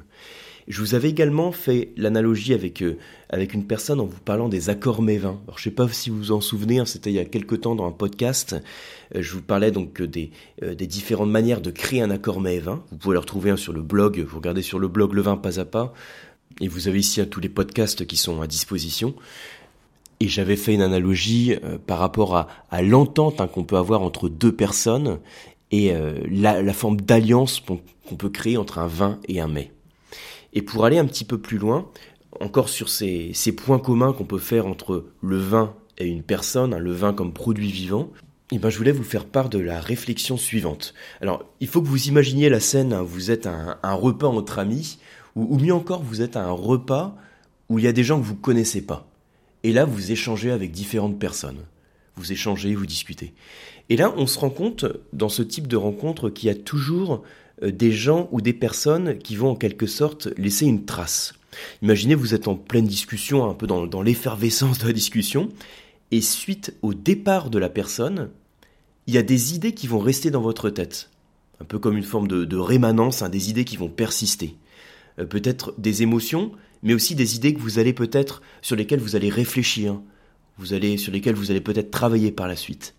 Je 0.67 0.81
vous 0.81 0.95
avais 0.95 1.11
également 1.11 1.53
fait 1.53 1.91
l'analogie 1.97 2.55
avec, 2.55 2.81
euh, 2.81 2.97
une 3.33 3.67
personne 3.67 4.01
en 4.01 4.07
vous 4.07 4.21
parlant 4.21 4.49
des 4.49 4.71
accords 4.71 5.03
mévins. 5.03 5.39
Alors 5.47 5.59
je 5.59 5.65
sais 5.65 5.71
pas 5.71 5.87
si 5.89 6.09
vous 6.09 6.17
vous 6.17 6.33
en 6.33 6.41
souvenez, 6.41 6.79
hein, 6.79 6.87
c'était 6.87 7.11
il 7.11 7.17
y 7.17 7.19
a 7.19 7.25
quelque 7.27 7.55
temps 7.55 7.75
dans 7.75 7.87
un 7.87 7.93
podcast. 7.93 8.57
Euh, 9.15 9.21
je 9.21 9.33
vous 9.33 9.43
parlais 9.43 9.73
donc 9.73 10.01
des, 10.01 10.31
euh, 10.63 10.75
des 10.75 10.87
différentes 10.87 11.29
manières 11.29 11.61
de 11.61 11.71
créer 11.71 12.01
un 12.01 12.11
accord 12.11 12.41
mévin. 12.41 12.83
Vous 12.91 12.97
pouvez 12.97 13.15
le 13.15 13.19
retrouver 13.21 13.51
hein, 13.51 13.59
sur 13.59 13.75
le 13.75 13.83
blog, 13.83 14.21
vous 14.21 14.39
regardez 14.39 14.63
sur 14.63 14.79
le 14.79 14.89
blog 14.89 15.13
Le 15.13 15.21
Vin 15.21 15.37
Pas 15.37 15.61
à 15.61 15.67
Pas. 15.67 15.93
Et 16.61 16.69
vous 16.69 16.89
avez 16.89 17.01
ici 17.01 17.21
hein, 17.21 17.27
tous 17.29 17.41
les 17.41 17.49
podcasts 17.51 18.07
qui 18.07 18.17
sont 18.17 18.41
à 18.41 18.47
disposition. 18.47 19.15
Et 20.21 20.29
j'avais 20.29 20.57
fait 20.57 20.73
une 20.73 20.81
analogie 20.81 21.57
par 21.89 21.99
rapport 21.99 22.47
à 22.71 22.83
l'entente 22.83 23.43
qu'on 23.51 23.65
peut 23.65 23.77
avoir 23.77 24.01
entre 24.01 24.29
deux 24.29 24.53
personnes 24.53 25.19
et 25.71 25.93
euh, 25.93 26.19
la, 26.31 26.73
forme 26.73 27.01
d'alliance 27.01 27.61
qu'on 27.61 28.17
peut 28.17 28.29
créer 28.29 28.57
entre 28.57 28.79
un 28.79 28.87
vin 28.87 29.19
et 29.29 29.41
un 29.41 29.49
mets. 29.49 29.73
Et 30.53 30.63
pour 30.63 30.85
aller 30.85 30.99
un 30.99 31.07
petit 31.07 31.25
peu 31.25 31.39
plus 31.39 31.59
loin, 31.59 31.91
encore 32.41 32.69
sur 32.69 32.89
ces, 32.89 33.35
points 33.57 33.79
communs 33.79 34.13
qu'on 34.13 34.25
peut 34.25 34.39
faire 34.39 34.67
entre 34.67 35.07
le 35.23 35.37
vin 35.37 35.75
et 35.99 36.07
une 36.07 36.23
personne, 36.23 36.75
hein, 36.75 36.79
le 36.79 36.93
vin 36.93 37.13
comme 37.13 37.33
produit 37.33 37.71
vivant, 37.71 38.11
eh 38.53 38.59
ben, 38.59 38.69
je 38.69 38.79
voulais 38.79 38.93
vous 38.93 39.05
faire 39.05 39.25
part 39.25 39.49
de 39.49 39.59
la 39.59 39.81
réflexion 39.81 40.37
suivante. 40.37 40.95
Alors, 41.21 41.45
il 41.61 41.67
faut 41.67 41.83
que 41.83 41.89
vous 41.89 42.09
imaginiez 42.09 42.49
la 42.49 42.61
scène, 42.61 42.93
hein, 42.93 43.03
vous 43.03 43.31
êtes 43.31 43.47
un, 43.47 43.79
repas 43.83 44.29
entre 44.29 44.59
amis, 44.59 44.99
ou, 45.35 45.55
ou, 45.55 45.59
mieux 45.59 45.75
encore, 45.75 46.03
vous 46.03 46.23
êtes 46.23 46.37
à 46.37 46.45
un 46.45 46.53
repas 46.53 47.17
où 47.69 47.79
il 47.79 47.85
y 47.85 47.89
a 47.89 47.93
des 47.93 48.05
gens 48.05 48.21
que 48.21 48.25
vous 48.25 48.37
connaissez 48.37 48.83
pas. 48.83 49.09
Et 49.63 49.73
là, 49.73 49.85
vous 49.87 50.13
échangez 50.13 50.51
avec 50.51 50.71
différentes 50.73 51.19
personnes. 51.19 51.65
Vous 52.17 52.33
échangez, 52.33 52.75
vous 52.75 52.87
discutez. 52.87 53.35
Et 53.89 53.97
là, 53.97 54.15
on 54.17 54.27
se 54.27 54.39
rend 54.39 54.51
compte, 54.51 54.87
dans 55.13 55.29
ce 55.29 55.43
type 55.43 55.67
de 55.67 55.77
rencontre, 55.77 56.31
qu'il 56.31 56.47
y 56.49 56.51
a 56.51 56.55
toujours 56.55 57.23
euh, 57.63 57.71
des 57.71 57.93
gens 57.93 58.29
ou 58.33 58.41
des 58.41 58.53
personnes 58.53 59.19
qui 59.19 59.37
vont 59.37 59.51
en 59.51 59.57
quelque 59.57 59.87
sorte 59.87 60.29
laisser 60.39 60.67
une 60.67 60.85
trace. 60.85 61.35
Imaginez, 61.83 62.15
vous 62.15 62.35
êtes 62.35 62.49
en 62.49 62.57
pleine 62.57 62.87
discussion, 62.87 63.49
un 63.49 63.55
peu 63.55 63.67
dans, 63.67 64.03
l'effervescence 64.03 64.79
de 64.79 64.87
la 64.87 64.93
discussion, 64.93 65.49
et 66.11 66.21
suite 66.21 66.75
au 66.83 66.95
départ 66.95 67.51
de 67.51 67.59
la 67.59 67.69
personne, 67.69 68.31
il 69.07 69.15
y 69.15 69.19
a 69.19 69.23
des 69.23 69.55
idées 69.55 69.73
qui 69.73 69.87
vont 69.87 69.99
rester 69.99 70.31
dans 70.31 70.41
votre 70.41 70.71
tête. 70.71 71.11
Un 71.61 71.65
peu 71.65 71.79
comme 71.79 71.97
une 71.97 72.03
forme 72.03 72.27
de, 72.29 72.57
rémanence, 72.57 73.23
hein, 73.23 73.29
des 73.29 73.51
idées 73.51 73.65
qui 73.65 73.77
vont 73.77 73.89
persister. 73.89 74.57
Euh, 75.19 75.27
peut-être 75.27 75.75
des 75.79 76.03
émotions, 76.03 76.53
mais 76.83 76.95
aussi 76.95 77.15
des 77.15 77.37
idées 77.37 77.55
que 77.55 77.61
vous 77.61 77.79
allez 77.79 77.93
peut-être, 77.93 78.43
sur 78.63 78.77
lesquelles 78.77 79.01
vous 79.01 79.17
allez 79.17 79.31
réfléchir, 79.31 80.01
vous 80.59 80.73
allez, 80.73 80.97
sur 80.97 81.13
lesquelles 81.13 81.35
vous 81.35 81.51
allez 81.51 81.61
peut-être 81.61 81.91
travailler 81.91 82.33
par 82.33 82.49
la 82.49 82.57
suite. 82.57 82.95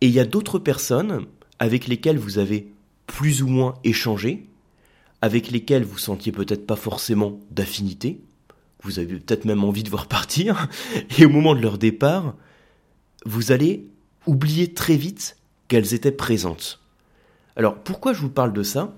Et 0.00 0.06
il 0.06 0.12
y 0.12 0.20
a 0.20 0.24
d'autres 0.24 0.58
personnes 0.58 1.26
avec 1.58 1.88
lesquelles 1.88 2.18
vous 2.18 2.38
avez 2.38 2.68
plus 3.06 3.42
ou 3.42 3.48
moins 3.48 3.74
échangé, 3.84 4.46
avec 5.22 5.50
lesquelles 5.50 5.84
vous 5.84 5.98
sentiez 5.98 6.32
peut-être 6.32 6.66
pas 6.66 6.76
forcément 6.76 7.38
d'affinité, 7.50 8.20
vous 8.82 8.98
avez 8.98 9.16
peut-être 9.16 9.44
même 9.44 9.64
envie 9.64 9.82
de 9.82 9.90
voir 9.90 10.06
partir, 10.08 10.68
et 11.18 11.24
au 11.24 11.30
moment 11.30 11.54
de 11.54 11.60
leur 11.60 11.78
départ, 11.78 12.34
vous 13.26 13.50
allez 13.50 13.86
oublier 14.26 14.72
très 14.72 14.96
vite 14.96 15.36
qu'elles 15.66 15.94
étaient 15.94 16.12
présentes. 16.12 16.80
Alors 17.56 17.74
pourquoi 17.76 18.12
je 18.12 18.20
vous 18.20 18.30
parle 18.30 18.52
de 18.52 18.62
ça? 18.62 18.94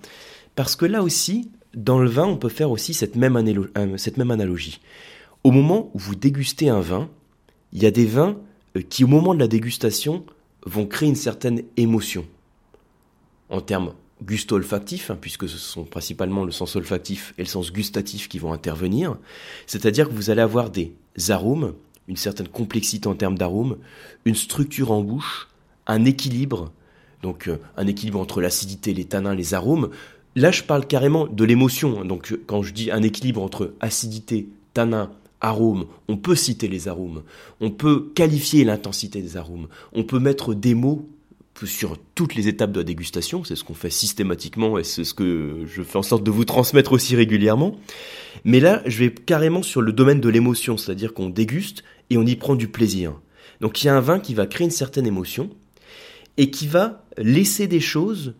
Parce 0.54 0.76
que 0.76 0.84
là 0.84 1.02
aussi, 1.02 1.50
dans 1.74 1.98
le 1.98 2.08
vin, 2.08 2.26
on 2.26 2.36
peut 2.36 2.48
faire 2.48 2.70
aussi 2.70 2.92
cette 2.92 3.16
même, 3.16 3.36
euh, 3.36 3.96
cette 3.96 4.18
même 4.18 4.30
analogie. 4.30 4.80
Au 5.44 5.50
moment 5.50 5.90
où 5.94 5.98
vous 5.98 6.14
dégustez 6.14 6.68
un 6.68 6.80
vin, 6.80 7.08
il 7.72 7.82
y 7.82 7.86
a 7.86 7.90
des 7.90 8.06
vins 8.06 8.36
euh, 8.76 8.82
qui, 8.82 9.04
au 9.04 9.08
moment 9.08 9.34
de 9.34 9.40
la 9.40 9.48
dégustation, 9.48 10.24
vont 10.64 10.86
créer 10.86 11.08
une 11.08 11.16
certaine 11.16 11.62
émotion. 11.76 12.26
En 13.48 13.60
termes 13.60 13.92
gusto-olfactifs, 14.22 15.10
hein, 15.10 15.18
puisque 15.20 15.48
ce 15.48 15.56
sont 15.56 15.84
principalement 15.84 16.44
le 16.44 16.52
sens 16.52 16.76
olfactif 16.76 17.34
et 17.38 17.42
le 17.42 17.48
sens 17.48 17.72
gustatif 17.72 18.28
qui 18.28 18.38
vont 18.38 18.52
intervenir, 18.52 19.16
c'est-à-dire 19.66 20.08
que 20.08 20.14
vous 20.14 20.30
allez 20.30 20.42
avoir 20.42 20.70
des 20.70 20.92
arômes, 21.30 21.74
une 22.06 22.16
certaine 22.16 22.48
complexité 22.48 23.08
en 23.08 23.14
termes 23.14 23.38
d'arômes, 23.38 23.78
une 24.24 24.34
structure 24.34 24.92
en 24.92 25.00
bouche, 25.00 25.48
un 25.86 26.04
équilibre, 26.04 26.72
donc 27.22 27.48
euh, 27.48 27.58
un 27.76 27.86
équilibre 27.86 28.20
entre 28.20 28.40
l'acidité, 28.40 28.92
les 28.92 29.04
tanins, 29.04 29.34
les 29.34 29.54
arômes. 29.54 29.90
Là, 30.36 30.50
je 30.50 30.62
parle 30.62 30.86
carrément 30.86 31.26
de 31.26 31.44
l'émotion. 31.44 32.00
Hein. 32.00 32.04
donc, 32.04 32.36
quand 32.46 32.62
je 32.62 32.72
dis 32.72 32.90
un 32.90 33.02
équilibre 33.02 33.42
entre 33.42 33.74
acidité, 33.80 34.48
tanin, 34.74 35.10
arômes, 35.40 35.86
on 36.08 36.16
peut 36.16 36.34
citer 36.34 36.68
les 36.68 36.88
arômes, 36.88 37.22
on 37.60 37.70
peut 37.70 38.10
qualifier 38.14 38.64
l'intensité 38.64 39.22
des 39.22 39.36
arômes, 39.36 39.68
on 39.92 40.04
peut 40.04 40.18
mettre 40.18 40.54
des 40.54 40.74
mots 40.74 41.08
sur 41.66 41.98
toutes 42.14 42.34
les 42.34 42.48
étapes 42.48 42.72
de 42.72 42.80
la 42.80 42.84
dégustation, 42.84 43.44
c'est 43.44 43.56
ce 43.56 43.64
qu'on 43.64 43.74
fait 43.74 43.90
systématiquement 43.90 44.78
et 44.78 44.84
c'est 44.84 45.04
ce 45.04 45.14
que 45.14 45.64
je 45.66 45.82
fais 45.82 45.98
en 45.98 46.02
sorte 46.02 46.24
de 46.24 46.30
vous 46.30 46.44
transmettre 46.44 46.92
aussi 46.92 47.16
régulièrement. 47.16 47.76
Mais 48.44 48.60
là, 48.60 48.82
je 48.86 49.00
vais 49.00 49.12
carrément 49.12 49.62
sur 49.62 49.82
le 49.82 49.92
domaine 49.92 50.20
de 50.20 50.28
l'émotion, 50.28 50.76
c'est-à-dire 50.76 51.12
qu'on 51.12 51.28
déguste 51.28 51.84
et 52.08 52.16
on 52.16 52.24
y 52.24 52.36
prend 52.36 52.54
du 52.54 52.68
plaisir. 52.68 53.20
Donc 53.60 53.82
il 53.82 53.86
y 53.86 53.88
a 53.90 53.96
un 53.96 54.00
vin 54.00 54.20
qui 54.20 54.34
va 54.34 54.46
créer 54.46 54.64
une 54.64 54.70
certaine 54.70 55.06
émotion 55.06 55.50
et 56.36 56.50
qui 56.50 56.66
va 56.66 57.04
laisser 57.18 57.66
des 57.66 57.80
choses 57.80 58.34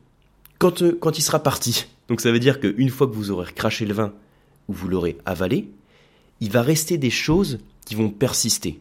quand, 0.58 0.82
euh, 0.82 0.96
quand 0.98 1.18
il 1.18 1.22
sera 1.22 1.42
parti. 1.42 1.86
Donc 2.08 2.20
ça 2.20 2.32
veut 2.32 2.38
dire 2.38 2.60
qu'une 2.60 2.88
fois 2.88 3.06
que 3.06 3.14
vous 3.14 3.30
aurez 3.30 3.52
craché 3.52 3.84
le 3.84 3.94
vin 3.94 4.12
ou 4.68 4.72
vous 4.72 4.88
l'aurez 4.88 5.18
avalé, 5.26 5.68
il 6.40 6.50
va 6.50 6.62
rester 6.62 6.98
des 6.98 7.10
choses 7.10 7.58
qui 7.84 7.94
vont 7.94 8.10
persister. 8.10 8.80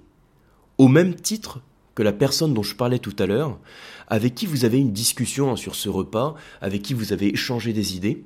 Au 0.77 0.87
même 0.87 1.15
titre 1.15 1.61
que 1.95 2.03
la 2.03 2.13
personne 2.13 2.53
dont 2.53 2.63
je 2.63 2.75
parlais 2.75 2.99
tout 2.99 3.15
à 3.19 3.25
l'heure, 3.25 3.59
avec 4.07 4.33
qui 4.33 4.45
vous 4.45 4.65
avez 4.65 4.79
une 4.79 4.93
discussion 4.93 5.55
sur 5.55 5.75
ce 5.75 5.89
repas, 5.89 6.35
avec 6.61 6.81
qui 6.81 6.93
vous 6.93 7.11
avez 7.11 7.33
échangé 7.33 7.73
des 7.73 7.95
idées. 7.95 8.23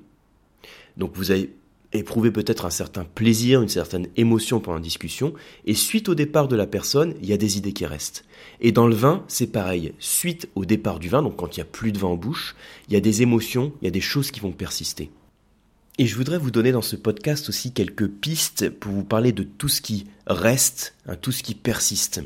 Donc 0.98 1.16
vous 1.16 1.32
avez 1.32 1.56
éprouvé 1.92 2.32
peut-être 2.32 2.66
un 2.66 2.72
certain 2.72 3.04
plaisir, 3.04 3.62
une 3.62 3.70
certaine 3.70 4.08
émotion 4.16 4.60
pendant 4.60 4.78
la 4.78 4.84
discussion, 4.84 5.34
et 5.66 5.74
suite 5.74 6.10
au 6.10 6.16
départ 6.16 6.48
de 6.48 6.56
la 6.56 6.68
personne, 6.68 7.16
il 7.22 7.28
y 7.28 7.34
a 7.34 7.38
des 7.38 7.58
idées 7.58 7.74
qui 7.74 7.86
restent. 7.86 8.26
Et 8.62 8.72
dans 8.72 8.88
le 8.88 8.96
vin, 8.96 9.24
c'est 9.28 9.52
pareil. 9.52 9.94
Suite 10.00 10.50
au 10.56 10.66
départ 10.66 11.00
du 11.00 11.10
vin, 11.10 11.22
donc 11.22 11.36
quand 11.36 11.56
il 11.56 11.60
n'y 11.60 11.64
a 11.64 11.72
plus 11.72 11.92
de 11.92 12.00
vin 12.00 12.10
en 12.10 12.16
bouche, 12.16 12.56
il 12.88 12.94
y 12.94 12.98
a 12.98 13.02
des 13.02 13.22
émotions, 13.22 13.74
il 13.82 13.86
y 13.86 13.88
a 13.88 13.92
des 13.92 14.02
choses 14.02 14.32
qui 14.32 14.40
vont 14.40 14.52
persister. 14.52 15.10
Et 16.00 16.08
je 16.08 16.16
voudrais 16.16 16.40
vous 16.40 16.50
donner 16.50 16.72
dans 16.72 16.82
ce 16.82 16.96
podcast 16.96 17.50
aussi 17.50 17.72
quelques 17.72 18.08
pistes 18.08 18.72
pour 18.72 18.92
vous 18.92 19.04
parler 19.04 19.32
de 19.32 19.44
tout 19.44 19.70
ce 19.70 19.80
qui 19.80 20.08
reste, 20.26 20.96
hein, 21.06 21.16
tout 21.16 21.32
ce 21.32 21.44
qui 21.44 21.54
persiste. 21.54 22.24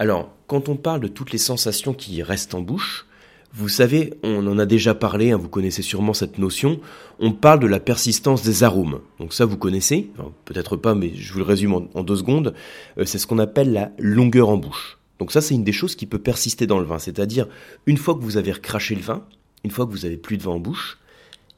Alors, 0.00 0.34
quand 0.48 0.68
on 0.68 0.74
parle 0.74 1.00
de 1.00 1.06
toutes 1.06 1.30
les 1.30 1.38
sensations 1.38 1.94
qui 1.94 2.20
restent 2.24 2.56
en 2.56 2.62
bouche, 2.62 3.06
vous 3.54 3.68
savez, 3.68 4.14
on 4.24 4.44
en 4.48 4.58
a 4.58 4.66
déjà 4.66 4.92
parlé, 4.92 5.30
hein, 5.30 5.36
vous 5.36 5.48
connaissez 5.48 5.82
sûrement 5.82 6.14
cette 6.14 6.38
notion, 6.38 6.80
on 7.20 7.30
parle 7.30 7.60
de 7.60 7.68
la 7.68 7.78
persistance 7.78 8.42
des 8.42 8.64
arômes. 8.64 8.98
Donc 9.20 9.32
ça, 9.32 9.44
vous 9.44 9.56
connaissez, 9.56 10.10
peut-être 10.44 10.76
pas, 10.76 10.96
mais 10.96 11.14
je 11.14 11.32
vous 11.32 11.38
le 11.38 11.44
résume 11.44 11.86
en, 11.94 12.02
deux 12.02 12.16
secondes, 12.16 12.54
euh, 12.98 13.04
c'est 13.04 13.18
ce 13.18 13.28
qu'on 13.28 13.38
appelle 13.38 13.72
la 13.72 13.92
longueur 14.00 14.48
en 14.48 14.56
bouche. 14.56 14.98
Donc 15.20 15.30
ça, 15.30 15.40
c'est 15.40 15.54
une 15.54 15.62
des 15.62 15.72
choses 15.72 15.94
qui 15.94 16.06
peut 16.06 16.18
persister 16.18 16.66
dans 16.66 16.80
le 16.80 16.86
vin, 16.86 16.98
c'est-à-dire, 16.98 17.46
une 17.86 17.98
fois 17.98 18.16
que 18.16 18.20
vous 18.22 18.36
avez 18.36 18.50
recraché 18.50 18.96
le 18.96 19.02
vin, 19.02 19.24
une 19.62 19.70
fois 19.70 19.86
que 19.86 19.92
vous 19.92 20.06
avez 20.06 20.16
plus 20.16 20.38
de 20.38 20.42
vin 20.42 20.50
en 20.50 20.58
bouche, 20.58 20.98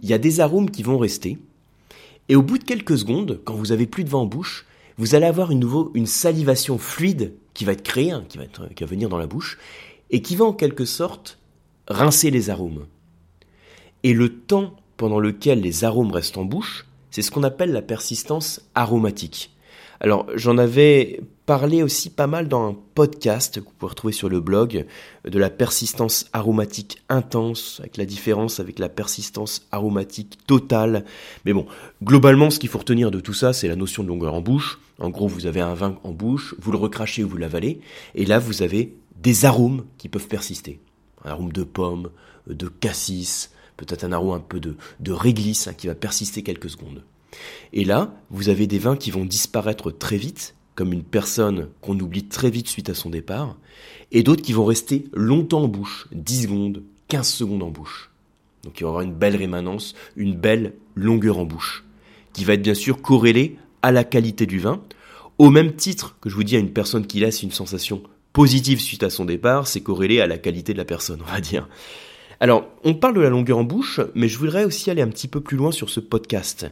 il 0.00 0.08
y 0.08 0.14
a 0.14 0.18
des 0.18 0.40
arômes 0.40 0.70
qui 0.70 0.82
vont 0.82 0.98
rester, 0.98 1.38
et 2.28 2.36
au 2.36 2.42
bout 2.42 2.58
de 2.58 2.64
quelques 2.64 2.98
secondes, 2.98 3.40
quand 3.44 3.54
vous 3.54 3.72
avez 3.72 3.86
plus 3.86 4.04
de 4.04 4.10
vin 4.10 4.18
en 4.18 4.26
bouche, 4.26 4.66
vous 4.98 5.14
allez 5.14 5.26
avoir 5.26 5.50
une, 5.50 6.06
salivation 6.06 6.76
fluide 6.78 7.32
qui 7.54 7.64
va 7.64 7.72
être 7.72 7.82
créée, 7.82 8.10
hein, 8.10 8.24
qui 8.28 8.38
va 8.38 8.86
venir 8.86 9.08
dans 9.08 9.18
la 9.18 9.26
bouche, 9.26 9.58
et 10.10 10.22
qui 10.22 10.36
va 10.36 10.44
en 10.44 10.52
quelque 10.52 10.84
sorte 10.84 11.38
rincer 11.86 12.30
les 12.30 12.50
arômes. 12.50 12.86
Et 14.02 14.12
le 14.12 14.28
temps 14.28 14.74
pendant 14.96 15.20
lequel 15.20 15.60
les 15.60 15.84
arômes 15.84 16.12
restent 16.12 16.38
en 16.38 16.44
bouche, 16.44 16.86
c'est 17.10 17.22
ce 17.22 17.30
qu'on 17.30 17.42
appelle 17.42 17.72
la 17.72 17.82
persistance 17.82 18.60
aromatique. 18.74 19.50
Alors 20.00 20.26
j'en 20.34 20.58
avais 20.58 21.20
parlé 21.44 21.82
aussi 21.82 22.10
pas 22.10 22.26
mal 22.26 22.46
dans 22.46 22.68
un 22.68 22.76
podcast 22.94 23.58
que 23.58 23.64
vous 23.64 23.72
pouvez 23.76 23.90
retrouver 23.90 24.12
sur 24.12 24.28
le 24.28 24.40
blog 24.40 24.86
de 25.24 25.38
la 25.38 25.50
persistance 25.50 26.26
aromatique 26.32 27.02
intense, 27.08 27.78
avec 27.80 27.96
la 27.96 28.04
différence 28.04 28.60
avec 28.60 28.78
la 28.78 28.88
persistance 28.88 29.66
aromatique 29.72 30.38
totale. 30.46 31.04
Mais 31.44 31.52
bon, 31.52 31.66
globalement 32.02 32.50
ce 32.50 32.58
qu'il 32.58 32.68
faut 32.68 32.78
retenir 32.78 33.10
de 33.10 33.18
tout 33.18 33.34
ça, 33.34 33.52
c'est 33.52 33.66
la 33.66 33.76
notion 33.76 34.02
de 34.02 34.08
longueur 34.08 34.34
en 34.34 34.40
bouche. 34.40 34.78
En 35.00 35.10
gros, 35.10 35.26
vous 35.26 35.46
avez 35.46 35.60
un 35.60 35.74
vin 35.74 35.98
en 36.04 36.12
bouche, 36.12 36.54
vous 36.60 36.70
le 36.70 36.78
recrachez 36.78 37.24
ou 37.24 37.28
vous 37.28 37.36
l'avalez, 37.36 37.80
et 38.14 38.26
là 38.26 38.38
vous 38.38 38.62
avez 38.62 38.94
des 39.20 39.44
arômes 39.44 39.84
qui 39.96 40.08
peuvent 40.08 40.28
persister. 40.28 40.80
Un 41.24 41.30
arôme 41.30 41.52
de 41.52 41.64
pomme, 41.64 42.10
de 42.46 42.68
cassis, 42.68 43.50
peut-être 43.76 44.04
un 44.04 44.12
arôme 44.12 44.36
un 44.36 44.40
peu 44.40 44.60
de, 44.60 44.76
de 45.00 45.12
réglisse 45.12 45.66
hein, 45.66 45.74
qui 45.74 45.86
va 45.86 45.94
persister 45.94 46.42
quelques 46.42 46.70
secondes. 46.70 47.02
Et 47.72 47.84
là, 47.84 48.14
vous 48.30 48.48
avez 48.48 48.66
des 48.66 48.78
vins 48.78 48.96
qui 48.96 49.10
vont 49.10 49.24
disparaître 49.24 49.90
très 49.90 50.16
vite, 50.16 50.54
comme 50.74 50.92
une 50.92 51.02
personne 51.02 51.68
qu'on 51.80 51.98
oublie 51.98 52.24
très 52.24 52.50
vite 52.50 52.68
suite 52.68 52.88
à 52.88 52.94
son 52.94 53.10
départ, 53.10 53.56
et 54.12 54.22
d'autres 54.22 54.42
qui 54.42 54.52
vont 54.52 54.64
rester 54.64 55.04
longtemps 55.12 55.62
en 55.62 55.68
bouche, 55.68 56.06
10 56.12 56.42
secondes, 56.42 56.82
15 57.08 57.28
secondes 57.28 57.62
en 57.62 57.70
bouche. 57.70 58.10
Donc 58.64 58.78
il 58.78 58.84
va 58.84 58.88
y 58.88 58.90
avoir 58.90 59.02
une 59.02 59.14
belle 59.14 59.36
rémanence, 59.36 59.94
une 60.16 60.34
belle 60.34 60.74
longueur 60.94 61.38
en 61.38 61.44
bouche, 61.44 61.84
qui 62.32 62.44
va 62.44 62.54
être 62.54 62.62
bien 62.62 62.74
sûr 62.74 63.02
corrélée 63.02 63.56
à 63.82 63.92
la 63.92 64.04
qualité 64.04 64.46
du 64.46 64.58
vin, 64.58 64.82
au 65.38 65.50
même 65.50 65.74
titre 65.74 66.16
que 66.20 66.28
je 66.28 66.34
vous 66.34 66.44
dis 66.44 66.56
à 66.56 66.60
une 66.60 66.72
personne 66.72 67.06
qui 67.06 67.20
laisse 67.20 67.42
une 67.42 67.52
sensation 67.52 68.02
positive 68.32 68.80
suite 68.80 69.02
à 69.02 69.10
son 69.10 69.24
départ, 69.24 69.66
c'est 69.66 69.80
corrélé 69.80 70.20
à 70.20 70.26
la 70.26 70.38
qualité 70.38 70.72
de 70.72 70.78
la 70.78 70.84
personne, 70.84 71.20
on 71.26 71.30
va 71.30 71.40
dire. 71.40 71.68
Alors, 72.40 72.68
on 72.84 72.94
parle 72.94 73.14
de 73.14 73.20
la 73.20 73.30
longueur 73.30 73.58
en 73.58 73.64
bouche, 73.64 74.00
mais 74.14 74.28
je 74.28 74.38
voudrais 74.38 74.64
aussi 74.64 74.90
aller 74.90 75.02
un 75.02 75.08
petit 75.08 75.26
peu 75.26 75.40
plus 75.40 75.56
loin 75.56 75.72
sur 75.72 75.90
ce 75.90 75.98
podcast, 75.98 76.66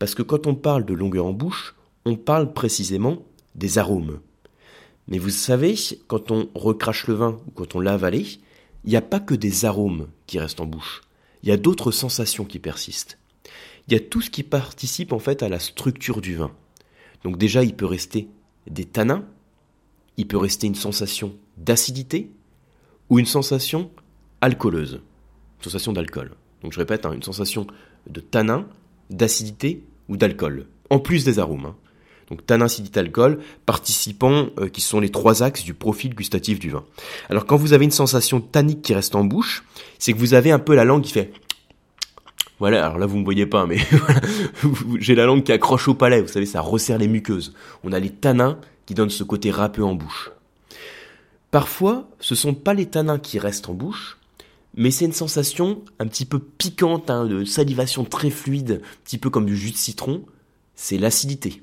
parce 0.00 0.16
que 0.16 0.22
quand 0.22 0.48
on 0.48 0.56
parle 0.56 0.84
de 0.84 0.94
longueur 0.94 1.26
en 1.26 1.32
bouche, 1.32 1.76
on 2.04 2.16
parle 2.16 2.52
précisément 2.52 3.22
des 3.54 3.78
arômes. 3.78 4.18
Mais 5.06 5.18
vous 5.18 5.30
savez, 5.30 5.76
quand 6.08 6.32
on 6.32 6.48
recrache 6.54 7.06
le 7.06 7.14
vin 7.14 7.38
ou 7.46 7.50
quand 7.52 7.76
on 7.76 7.80
l'a 7.80 7.94
avalé, 7.94 8.26
il 8.84 8.90
n'y 8.90 8.96
a 8.96 9.02
pas 9.02 9.20
que 9.20 9.34
des 9.34 9.64
arômes 9.64 10.08
qui 10.26 10.40
restent 10.40 10.60
en 10.60 10.66
bouche, 10.66 11.02
il 11.44 11.48
y 11.48 11.52
a 11.52 11.56
d'autres 11.56 11.92
sensations 11.92 12.44
qui 12.44 12.58
persistent. 12.58 13.18
Il 13.86 13.94
y 13.94 13.96
a 13.96 14.00
tout 14.00 14.20
ce 14.20 14.30
qui 14.30 14.42
participe 14.42 15.12
en 15.12 15.18
fait 15.18 15.42
à 15.42 15.48
la 15.48 15.58
structure 15.60 16.20
du 16.20 16.34
vin. 16.34 16.50
Donc 17.22 17.36
déjà, 17.36 17.62
il 17.62 17.74
peut 17.74 17.86
rester 17.86 18.28
des 18.68 18.84
tanins, 18.84 19.24
il 20.16 20.26
peut 20.26 20.36
rester 20.36 20.66
une 20.66 20.74
sensation 20.74 21.34
d'acidité 21.58 22.30
ou 23.08 23.18
une 23.18 23.26
sensation 23.26 23.90
alcooleuse, 24.40 25.00
sensation 25.62 25.92
d'alcool. 25.92 26.32
Donc 26.62 26.72
je 26.72 26.78
répète, 26.78 27.06
hein, 27.06 27.12
une 27.12 27.22
sensation 27.22 27.66
de 28.08 28.20
tanin, 28.20 28.66
d'acidité 29.10 29.82
ou 30.08 30.16
d'alcool, 30.16 30.66
en 30.90 30.98
plus 30.98 31.24
des 31.24 31.38
arômes. 31.38 31.66
Hein. 31.66 31.76
Donc 32.30 32.46
tanin, 32.46 32.64
acidité, 32.64 33.00
alcool, 33.00 33.40
participants 33.66 34.46
euh, 34.58 34.68
qui 34.68 34.80
sont 34.80 35.00
les 35.00 35.10
trois 35.10 35.42
axes 35.42 35.64
du 35.64 35.74
profil 35.74 36.14
gustatif 36.14 36.58
du 36.58 36.70
vin. 36.70 36.84
Alors 37.28 37.46
quand 37.46 37.56
vous 37.56 37.72
avez 37.72 37.84
une 37.84 37.90
sensation 37.90 38.40
tannique 38.40 38.82
qui 38.82 38.94
reste 38.94 39.14
en 39.14 39.24
bouche, 39.24 39.64
c'est 39.98 40.12
que 40.12 40.18
vous 40.18 40.34
avez 40.34 40.50
un 40.50 40.58
peu 40.58 40.74
la 40.74 40.84
langue 40.84 41.02
qui 41.02 41.12
fait 41.12 41.32
voilà, 42.58 42.86
alors 42.86 42.98
là 42.98 43.06
vous 43.06 43.18
me 43.18 43.24
voyez 43.24 43.44
pas, 43.44 43.66
mais 43.66 43.78
j'ai 44.98 45.14
la 45.14 45.26
langue 45.26 45.42
qui 45.42 45.52
accroche 45.52 45.88
au 45.88 45.94
palais, 45.94 46.22
vous 46.22 46.28
savez, 46.28 46.46
ça 46.46 46.60
resserre 46.60 46.98
les 46.98 47.08
muqueuses. 47.08 47.54
On 47.84 47.92
a 47.92 47.98
les 47.98 48.10
tanins 48.10 48.58
qui 48.86 48.94
donnent 48.94 49.10
ce 49.10 49.24
côté 49.24 49.50
râpeux 49.50 49.84
en 49.84 49.94
bouche. 49.94 50.30
Parfois, 51.50 52.08
ce 52.18 52.34
sont 52.34 52.54
pas 52.54 52.72
les 52.72 52.86
tanins 52.86 53.18
qui 53.18 53.38
restent 53.38 53.68
en 53.68 53.74
bouche, 53.74 54.16
mais 54.74 54.90
c'est 54.90 55.04
une 55.04 55.12
sensation 55.12 55.84
un 55.98 56.06
petit 56.06 56.24
peu 56.24 56.38
piquante, 56.38 57.10
hein, 57.10 57.26
de 57.26 57.44
salivation 57.44 58.04
très 58.04 58.30
fluide, 58.30 58.80
un 58.82 59.04
petit 59.04 59.18
peu 59.18 59.30
comme 59.30 59.46
du 59.46 59.56
jus 59.56 59.72
de 59.72 59.76
citron, 59.76 60.24
c'est 60.74 60.98
l'acidité, 60.98 61.62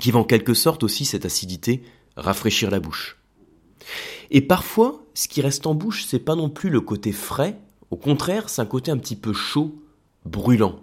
qui 0.00 0.10
va 0.10 0.18
en 0.18 0.24
quelque 0.24 0.54
sorte 0.54 0.82
aussi, 0.82 1.04
cette 1.04 1.24
acidité, 1.24 1.82
rafraîchir 2.16 2.70
la 2.70 2.80
bouche. 2.80 3.18
Et 4.30 4.40
parfois, 4.40 5.04
ce 5.14 5.28
qui 5.28 5.42
reste 5.42 5.66
en 5.66 5.74
bouche, 5.74 6.04
c'est 6.06 6.18
pas 6.18 6.34
non 6.34 6.48
plus 6.48 6.70
le 6.70 6.80
côté 6.80 7.12
frais, 7.12 7.58
au 7.90 7.96
contraire, 7.96 8.48
c'est 8.48 8.62
un 8.62 8.66
côté 8.66 8.90
un 8.90 8.98
petit 8.98 9.16
peu 9.16 9.32
chaud, 9.32 9.80
brûlant. 10.24 10.80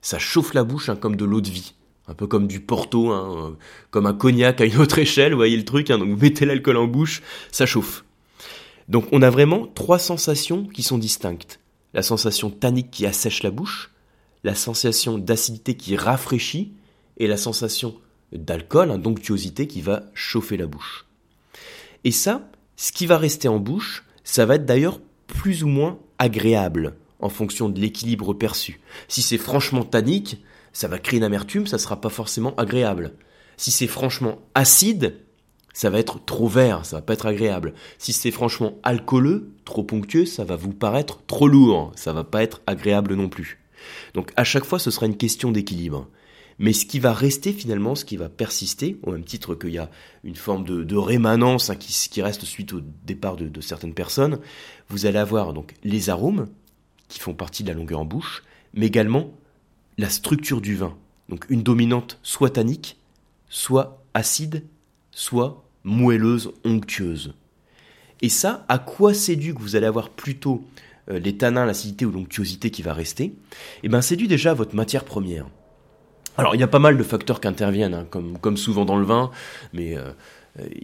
Ça 0.00 0.18
chauffe 0.18 0.54
la 0.54 0.64
bouche 0.64 0.88
hein, 0.88 0.96
comme 0.96 1.16
de 1.16 1.24
l'eau 1.24 1.40
de 1.40 1.50
vie. 1.50 1.74
Un 2.08 2.14
peu 2.14 2.26
comme 2.26 2.46
du 2.46 2.60
porto, 2.60 3.10
hein, 3.10 3.50
euh, 3.50 3.50
comme 3.90 4.06
un 4.06 4.14
cognac 4.14 4.60
à 4.60 4.64
une 4.64 4.78
autre 4.78 4.98
échelle, 4.98 5.32
vous 5.32 5.38
voyez 5.38 5.56
le 5.56 5.64
truc, 5.64 5.88
donc 5.88 6.08
vous 6.08 6.16
mettez 6.16 6.46
l'alcool 6.46 6.76
en 6.76 6.86
bouche, 6.86 7.22
ça 7.52 7.66
chauffe. 7.66 8.04
Donc 8.88 9.06
on 9.12 9.22
a 9.22 9.30
vraiment 9.30 9.66
trois 9.66 9.98
sensations 9.98 10.66
qui 10.66 10.82
sont 10.82 10.98
distinctes. 10.98 11.60
La 11.94 12.02
sensation 12.02 12.50
tannique 12.50 12.90
qui 12.90 13.06
assèche 13.06 13.42
la 13.42 13.50
bouche, 13.50 13.90
la 14.44 14.54
sensation 14.54 15.18
d'acidité 15.18 15.76
qui 15.76 15.96
rafraîchit, 15.96 16.72
et 17.18 17.26
la 17.26 17.36
sensation 17.36 17.94
d'alcool, 18.32 19.00
d'onctuosité 19.00 19.66
qui 19.66 19.80
va 19.80 20.04
chauffer 20.14 20.56
la 20.56 20.66
bouche. 20.66 21.06
Et 22.04 22.10
ça, 22.10 22.48
ce 22.76 22.92
qui 22.92 23.06
va 23.06 23.18
rester 23.18 23.48
en 23.48 23.58
bouche, 23.58 24.04
ça 24.24 24.46
va 24.46 24.56
être 24.56 24.66
d'ailleurs 24.66 25.00
plus 25.26 25.62
ou 25.62 25.68
moins 25.68 25.98
agréable 26.18 26.96
en 27.20 27.28
fonction 27.28 27.68
de 27.68 27.80
l'équilibre 27.80 28.34
perçu. 28.34 28.80
Si 29.08 29.22
c'est 29.22 29.38
franchement 29.38 29.84
tannique, 29.84 30.42
ça 30.72 30.88
va 30.88 30.98
créer 30.98 31.18
une 31.18 31.24
amertume, 31.24 31.66
ça 31.66 31.78
sera 31.78 32.00
pas 32.00 32.08
forcément 32.08 32.54
agréable. 32.56 33.12
Si 33.56 33.70
c'est 33.70 33.86
franchement 33.86 34.38
acide, 34.54 35.20
ça 35.72 35.90
va 35.90 35.98
être 35.98 36.24
trop 36.24 36.48
vert, 36.48 36.84
ça 36.84 36.96
va 36.96 37.02
pas 37.02 37.14
être 37.14 37.26
agréable. 37.26 37.74
Si 37.98 38.12
c'est 38.12 38.30
franchement 38.30 38.78
alcooleux, 38.82 39.52
trop 39.64 39.82
ponctueux, 39.82 40.26
ça 40.26 40.44
va 40.44 40.56
vous 40.56 40.72
paraître 40.72 41.20
trop 41.26 41.48
lourd, 41.48 41.92
ça 41.96 42.12
va 42.12 42.24
pas 42.24 42.42
être 42.42 42.60
agréable 42.66 43.14
non 43.14 43.28
plus. 43.28 43.60
Donc 44.14 44.32
à 44.36 44.44
chaque 44.44 44.64
fois, 44.64 44.78
ce 44.78 44.90
sera 44.90 45.06
une 45.06 45.16
question 45.16 45.50
d'équilibre. 45.50 46.08
Mais 46.58 46.72
ce 46.72 46.86
qui 46.86 47.00
va 47.00 47.12
rester 47.12 47.52
finalement, 47.52 47.94
ce 47.94 48.04
qui 48.04 48.16
va 48.16 48.28
persister, 48.28 48.98
au 49.02 49.12
même 49.12 49.24
titre 49.24 49.54
qu'il 49.54 49.70
y 49.70 49.78
a 49.78 49.90
une 50.22 50.36
forme 50.36 50.64
de, 50.64 50.96
rémanence 50.96 51.70
hein, 51.70 51.76
qui, 51.76 52.22
reste 52.22 52.44
suite 52.44 52.72
au 52.72 52.80
départ 53.04 53.36
de, 53.36 53.60
certaines 53.60 53.94
personnes, 53.94 54.38
vous 54.88 55.06
allez 55.06 55.18
avoir 55.18 55.54
donc 55.54 55.74
les 55.82 56.10
arômes 56.10 56.48
qui 57.08 57.18
font 57.18 57.34
partie 57.34 57.62
de 57.62 57.68
la 57.68 57.74
longueur 57.74 58.00
en 58.00 58.04
bouche, 58.04 58.42
mais 58.74 58.86
également 58.86 59.32
la 59.98 60.10
structure 60.10 60.60
du 60.60 60.76
vin. 60.76 60.96
Donc 61.28 61.46
une 61.48 61.62
dominante 61.62 62.18
soit 62.22 62.50
tannique, 62.50 62.98
soit 63.48 64.04
acide, 64.14 64.64
soit 65.12 65.64
moelleuse, 65.84 66.52
onctueuse. 66.64 67.34
Et 68.20 68.28
ça, 68.28 68.64
à 68.68 68.78
quoi 68.78 69.14
c'est 69.14 69.36
dû 69.36 69.54
que 69.54 69.60
vous 69.60 69.76
allez 69.76 69.86
avoir 69.86 70.08
plutôt 70.08 70.64
euh, 71.10 71.18
les 71.18 71.36
tanins, 71.36 71.66
l'acidité 71.66 72.04
ou 72.04 72.10
l'onctuosité 72.10 72.70
qui 72.70 72.82
va 72.82 72.94
rester 72.94 73.34
Eh 73.82 73.88
bien, 73.88 74.00
c'est 74.00 74.16
dû 74.16 74.28
déjà 74.28 74.52
à 74.52 74.54
votre 74.54 74.74
matière 74.74 75.04
première. 75.04 75.46
Alors, 76.38 76.54
il 76.54 76.60
y 76.60 76.64
a 76.64 76.68
pas 76.68 76.78
mal 76.78 76.96
de 76.96 77.02
facteurs 77.02 77.40
qui 77.40 77.48
interviennent, 77.48 77.94
hein, 77.94 78.06
comme, 78.08 78.38
comme 78.38 78.56
souvent 78.56 78.84
dans 78.84 78.96
le 78.96 79.04
vin, 79.04 79.30
mais 79.72 79.96
euh, 79.96 80.12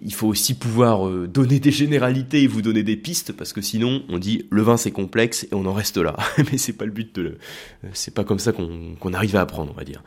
il 0.00 0.14
faut 0.14 0.26
aussi 0.26 0.54
pouvoir 0.54 1.06
euh, 1.06 1.28
donner 1.28 1.60
des 1.60 1.70
généralités 1.70 2.42
et 2.42 2.46
vous 2.46 2.62
donner 2.62 2.82
des 2.82 2.96
pistes 2.96 3.32
parce 3.32 3.52
que 3.52 3.60
sinon 3.60 4.02
on 4.08 4.18
dit 4.18 4.46
le 4.50 4.62
vin 4.62 4.78
c'est 4.78 4.90
complexe 4.90 5.44
et 5.44 5.54
on 5.54 5.66
en 5.66 5.74
reste 5.74 5.98
là. 5.98 6.16
Mais 6.50 6.56
c'est 6.56 6.72
pas 6.72 6.86
le 6.86 6.90
but 6.90 7.14
de 7.16 7.22
le, 7.22 7.28
euh, 7.84 7.88
c'est 7.92 8.14
pas 8.14 8.24
comme 8.24 8.38
ça 8.38 8.52
qu'on 8.52 9.12
arrive 9.12 9.36
à 9.36 9.42
apprendre, 9.42 9.70
on 9.74 9.76
va 9.76 9.84
dire. 9.84 10.02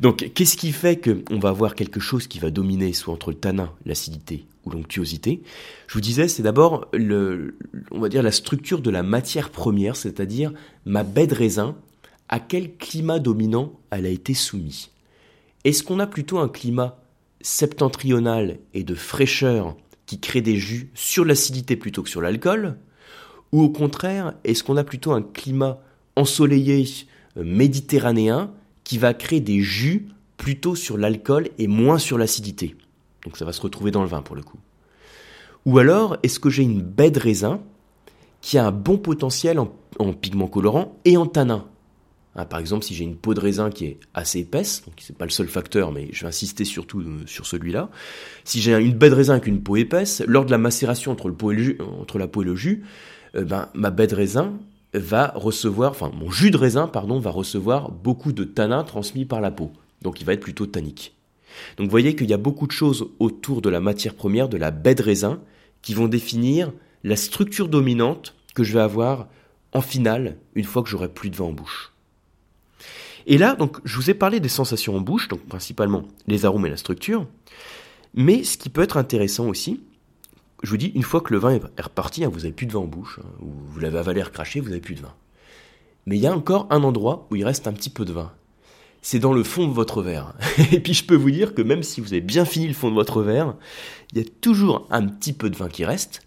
Donc 0.00 0.30
qu'est-ce 0.34 0.56
qui 0.56 0.72
fait 0.72 0.96
qu'on 0.96 1.38
va 1.38 1.50
avoir 1.50 1.74
quelque 1.74 2.00
chose 2.00 2.26
qui 2.26 2.38
va 2.38 2.50
dominer 2.50 2.94
soit 2.94 3.12
entre 3.12 3.30
le 3.30 3.36
tanin, 3.36 3.70
l'acidité 3.84 4.46
ou 4.64 4.70
l'onctuosité? 4.70 5.42
Je 5.88 5.94
vous 5.94 6.00
disais 6.00 6.26
c'est 6.26 6.42
d'abord 6.42 6.88
le, 6.94 7.58
on 7.90 8.00
va 8.00 8.08
dire 8.08 8.22
la 8.22 8.32
structure 8.32 8.80
de 8.80 8.90
la 8.90 9.02
matière 9.02 9.50
première, 9.50 9.96
c'est-à-dire 9.96 10.52
ma 10.86 11.04
baie 11.04 11.26
de 11.26 11.34
raisin, 11.34 11.76
à 12.30 12.40
quel 12.40 12.76
climat 12.76 13.18
dominant 13.18 13.78
elle 13.90 14.06
a 14.06 14.10
été 14.10 14.32
soumise? 14.32 14.88
Est-ce 15.64 15.82
qu'on 15.82 16.00
a 16.00 16.06
plutôt 16.06 16.38
un 16.38 16.48
climat 16.48 17.01
septentrionale 17.42 18.58
et 18.74 18.84
de 18.84 18.94
fraîcheur 18.94 19.76
qui 20.06 20.20
crée 20.20 20.40
des 20.40 20.56
jus 20.56 20.90
sur 20.94 21.24
l'acidité 21.24 21.76
plutôt 21.76 22.02
que 22.02 22.08
sur 22.08 22.20
l'alcool 22.20 22.76
Ou 23.52 23.62
au 23.62 23.68
contraire, 23.68 24.34
est-ce 24.44 24.64
qu'on 24.64 24.76
a 24.76 24.84
plutôt 24.84 25.12
un 25.12 25.22
climat 25.22 25.80
ensoleillé 26.16 26.86
euh, 27.36 27.44
méditerranéen 27.44 28.50
qui 28.84 28.98
va 28.98 29.14
créer 29.14 29.40
des 29.40 29.60
jus 29.60 30.08
plutôt 30.36 30.74
sur 30.74 30.98
l'alcool 30.98 31.48
et 31.58 31.66
moins 31.66 31.98
sur 31.98 32.18
l'acidité? 32.18 32.76
Donc 33.24 33.36
ça 33.36 33.44
va 33.44 33.52
se 33.52 33.60
retrouver 33.60 33.90
dans 33.90 34.02
le 34.02 34.08
vin 34.08 34.22
pour 34.22 34.36
le 34.36 34.42
coup. 34.42 34.58
Ou 35.64 35.78
alors, 35.78 36.16
est-ce 36.22 36.40
que 36.40 36.50
j'ai 36.50 36.64
une 36.64 36.82
baie 36.82 37.10
de 37.10 37.20
raisin 37.20 37.60
qui 38.40 38.58
a 38.58 38.66
un 38.66 38.72
bon 38.72 38.98
potentiel 38.98 39.60
en, 39.60 39.72
en 39.98 40.12
pigments 40.12 40.48
colorants 40.48 40.98
et 41.04 41.16
en 41.16 41.26
tanin? 41.26 41.66
Hein, 42.34 42.46
par 42.46 42.60
exemple, 42.60 42.84
si 42.84 42.94
j'ai 42.94 43.04
une 43.04 43.16
peau 43.16 43.34
de 43.34 43.40
raisin 43.40 43.70
qui 43.70 43.84
est 43.84 44.00
assez 44.14 44.40
épaisse, 44.40 44.82
donc 44.86 44.94
c'est 45.00 45.16
pas 45.16 45.26
le 45.26 45.30
seul 45.30 45.48
facteur, 45.48 45.92
mais 45.92 46.08
je 46.12 46.22
vais 46.22 46.28
insister 46.28 46.64
surtout 46.64 47.00
euh, 47.00 47.26
sur 47.26 47.46
celui-là. 47.46 47.90
Si 48.44 48.60
j'ai 48.60 48.74
une 48.74 48.94
baie 48.94 49.10
de 49.10 49.14
raisin 49.14 49.34
avec 49.34 49.46
une 49.46 49.62
peau 49.62 49.76
épaisse, 49.76 50.22
lors 50.26 50.46
de 50.46 50.50
la 50.50 50.58
macération 50.58 51.12
entre 51.12 51.28
la 51.28 51.34
peau 51.34 51.52
et 51.52 52.44
le 52.44 52.56
jus, 52.56 52.84
euh, 53.34 53.44
ben, 53.44 53.68
ma 53.74 53.90
baie 53.90 54.06
de 54.06 54.14
raisin 54.14 54.54
va 54.94 55.32
recevoir, 55.34 55.90
enfin 55.90 56.10
mon 56.14 56.30
jus 56.30 56.50
de 56.50 56.56
raisin, 56.56 56.86
pardon, 56.86 57.18
va 57.18 57.30
recevoir 57.30 57.90
beaucoup 57.90 58.32
de 58.32 58.44
tanins 58.44 58.84
transmis 58.84 59.24
par 59.24 59.40
la 59.40 59.50
peau. 59.50 59.70
Donc 60.02 60.20
il 60.20 60.26
va 60.26 60.32
être 60.32 60.40
plutôt 60.40 60.66
tannique. 60.66 61.14
Donc 61.76 61.86
vous 61.86 61.90
voyez 61.90 62.16
qu'il 62.16 62.30
y 62.30 62.34
a 62.34 62.38
beaucoup 62.38 62.66
de 62.66 62.72
choses 62.72 63.08
autour 63.18 63.60
de 63.60 63.68
la 63.68 63.80
matière 63.80 64.14
première, 64.14 64.48
de 64.48 64.56
la 64.56 64.70
baie 64.70 64.94
de 64.94 65.02
raisin, 65.02 65.40
qui 65.82 65.94
vont 65.94 66.08
définir 66.08 66.72
la 67.04 67.16
structure 67.16 67.68
dominante 67.68 68.34
que 68.54 68.64
je 68.64 68.72
vais 68.72 68.80
avoir 68.80 69.28
en 69.72 69.80
finale 69.80 70.36
une 70.54 70.64
fois 70.64 70.82
que 70.82 70.88
j'aurai 70.88 71.08
plus 71.08 71.30
de 71.30 71.36
vin 71.36 71.46
en 71.46 71.52
bouche. 71.52 71.91
Et 73.26 73.38
là, 73.38 73.54
donc, 73.54 73.78
je 73.84 73.96
vous 73.96 74.10
ai 74.10 74.14
parlé 74.14 74.40
des 74.40 74.48
sensations 74.48 74.96
en 74.96 75.00
bouche, 75.00 75.28
donc 75.28 75.40
principalement 75.40 76.04
les 76.26 76.44
arômes 76.44 76.66
et 76.66 76.70
la 76.70 76.76
structure. 76.76 77.26
Mais 78.14 78.44
ce 78.44 78.58
qui 78.58 78.68
peut 78.68 78.82
être 78.82 78.96
intéressant 78.96 79.48
aussi, 79.48 79.80
je 80.62 80.70
vous 80.70 80.76
dis, 80.76 80.92
une 80.94 81.02
fois 81.02 81.20
que 81.20 81.32
le 81.32 81.38
vin 81.38 81.54
est 81.54 81.82
reparti, 81.82 82.24
hein, 82.24 82.30
vous 82.32 82.40
n'avez 82.40 82.52
plus 82.52 82.66
de 82.66 82.72
vin 82.72 82.80
en 82.80 82.86
bouche, 82.86 83.18
hein, 83.22 83.28
ou 83.40 83.50
vous 83.70 83.80
l'avez 83.80 83.98
avalé, 83.98 84.22
recraché, 84.22 84.60
vous 84.60 84.68
n'avez 84.68 84.80
plus 84.80 84.94
de 84.94 85.00
vin. 85.00 85.14
Mais 86.06 86.16
il 86.16 86.22
y 86.22 86.26
a 86.26 86.34
encore 86.34 86.66
un 86.70 86.82
endroit 86.82 87.26
où 87.30 87.36
il 87.36 87.44
reste 87.44 87.66
un 87.66 87.72
petit 87.72 87.90
peu 87.90 88.04
de 88.04 88.12
vin. 88.12 88.32
C'est 89.02 89.18
dans 89.18 89.32
le 89.32 89.42
fond 89.42 89.66
de 89.66 89.72
votre 89.72 90.02
verre. 90.02 90.34
Et 90.72 90.80
puis 90.80 90.94
je 90.94 91.04
peux 91.04 91.16
vous 91.16 91.30
dire 91.30 91.54
que 91.54 91.62
même 91.62 91.82
si 91.82 92.00
vous 92.00 92.12
avez 92.12 92.20
bien 92.20 92.44
fini 92.44 92.68
le 92.68 92.74
fond 92.74 92.90
de 92.90 92.94
votre 92.94 93.22
verre, 93.22 93.54
il 94.12 94.18
y 94.18 94.20
a 94.20 94.28
toujours 94.40 94.86
un 94.90 95.06
petit 95.06 95.32
peu 95.32 95.50
de 95.50 95.56
vin 95.56 95.68
qui 95.68 95.84
reste 95.84 96.22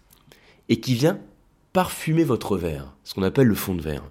et 0.68 0.80
qui 0.80 0.94
vient 0.94 1.18
parfumer 1.72 2.24
votre 2.24 2.56
verre, 2.56 2.94
ce 3.04 3.14
qu'on 3.14 3.22
appelle 3.22 3.46
le 3.46 3.54
fond 3.54 3.74
de 3.74 3.82
verre. 3.82 4.02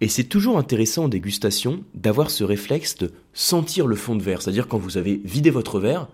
Et 0.00 0.08
c'est 0.08 0.24
toujours 0.24 0.58
intéressant 0.58 1.04
en 1.04 1.08
dégustation 1.08 1.82
d'avoir 1.94 2.30
ce 2.30 2.44
réflexe 2.44 2.96
de 2.96 3.12
sentir 3.32 3.86
le 3.86 3.96
fond 3.96 4.14
de 4.14 4.22
verre. 4.22 4.42
C'est-à-dire 4.42 4.68
quand 4.68 4.78
vous 4.78 4.96
avez 4.96 5.20
vidé 5.24 5.50
votre 5.50 5.80
verre, 5.80 6.08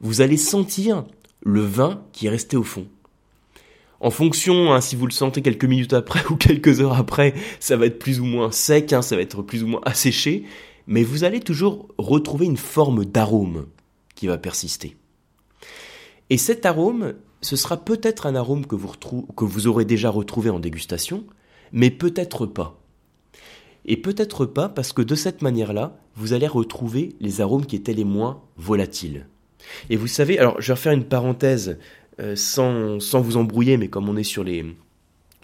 vous 0.00 0.20
allez 0.20 0.36
sentir 0.36 1.04
le 1.42 1.62
vin 1.62 2.02
qui 2.12 2.26
est 2.26 2.30
resté 2.30 2.56
au 2.56 2.62
fond. 2.62 2.86
En 4.00 4.10
fonction, 4.10 4.72
hein, 4.72 4.80
si 4.80 4.96
vous 4.96 5.06
le 5.06 5.12
sentez 5.12 5.42
quelques 5.42 5.64
minutes 5.64 5.92
après 5.92 6.24
ou 6.30 6.36
quelques 6.36 6.80
heures 6.80 6.98
après, 6.98 7.34
ça 7.60 7.76
va 7.76 7.86
être 7.86 7.98
plus 7.98 8.20
ou 8.20 8.24
moins 8.24 8.50
sec, 8.50 8.92
hein, 8.92 9.02
ça 9.02 9.16
va 9.16 9.22
être 9.22 9.42
plus 9.42 9.62
ou 9.62 9.66
moins 9.66 9.82
asséché, 9.84 10.44
mais 10.86 11.02
vous 11.02 11.24
allez 11.24 11.40
toujours 11.40 11.88
retrouver 11.98 12.46
une 12.46 12.56
forme 12.56 13.04
d'arôme 13.04 13.66
qui 14.14 14.26
va 14.26 14.38
persister. 14.38 14.96
Et 16.30 16.38
cet 16.38 16.64
arôme, 16.64 17.14
ce 17.42 17.56
sera 17.56 17.78
peut-être 17.78 18.26
un 18.26 18.34
arôme 18.34 18.66
que 18.66 18.76
vous, 18.76 18.92
que 19.36 19.44
vous 19.44 19.66
aurez 19.66 19.84
déjà 19.84 20.10
retrouvé 20.10 20.50
en 20.50 20.60
dégustation, 20.60 21.24
mais 21.72 21.90
peut-être 21.90 22.46
pas. 22.46 22.80
Et 23.86 23.96
peut-être 23.96 24.46
pas 24.46 24.68
parce 24.68 24.92
que 24.92 25.02
de 25.02 25.14
cette 25.14 25.42
manière-là, 25.42 25.96
vous 26.16 26.32
allez 26.32 26.46
retrouver 26.46 27.14
les 27.20 27.40
arômes 27.40 27.66
qui 27.66 27.76
étaient 27.76 27.94
les 27.94 28.04
moins 28.04 28.42
volatiles. 28.56 29.26
Et 29.88 29.96
vous 29.96 30.06
savez, 30.06 30.38
alors 30.38 30.60
je 30.60 30.68
vais 30.68 30.74
refaire 30.74 30.92
une 30.92 31.04
parenthèse 31.04 31.78
euh, 32.20 32.36
sans, 32.36 33.00
sans, 33.00 33.20
vous 33.20 33.36
embrouiller, 33.36 33.76
mais 33.76 33.88
comme 33.88 34.08
on 34.08 34.16
est 34.16 34.22
sur 34.22 34.44
les, 34.44 34.64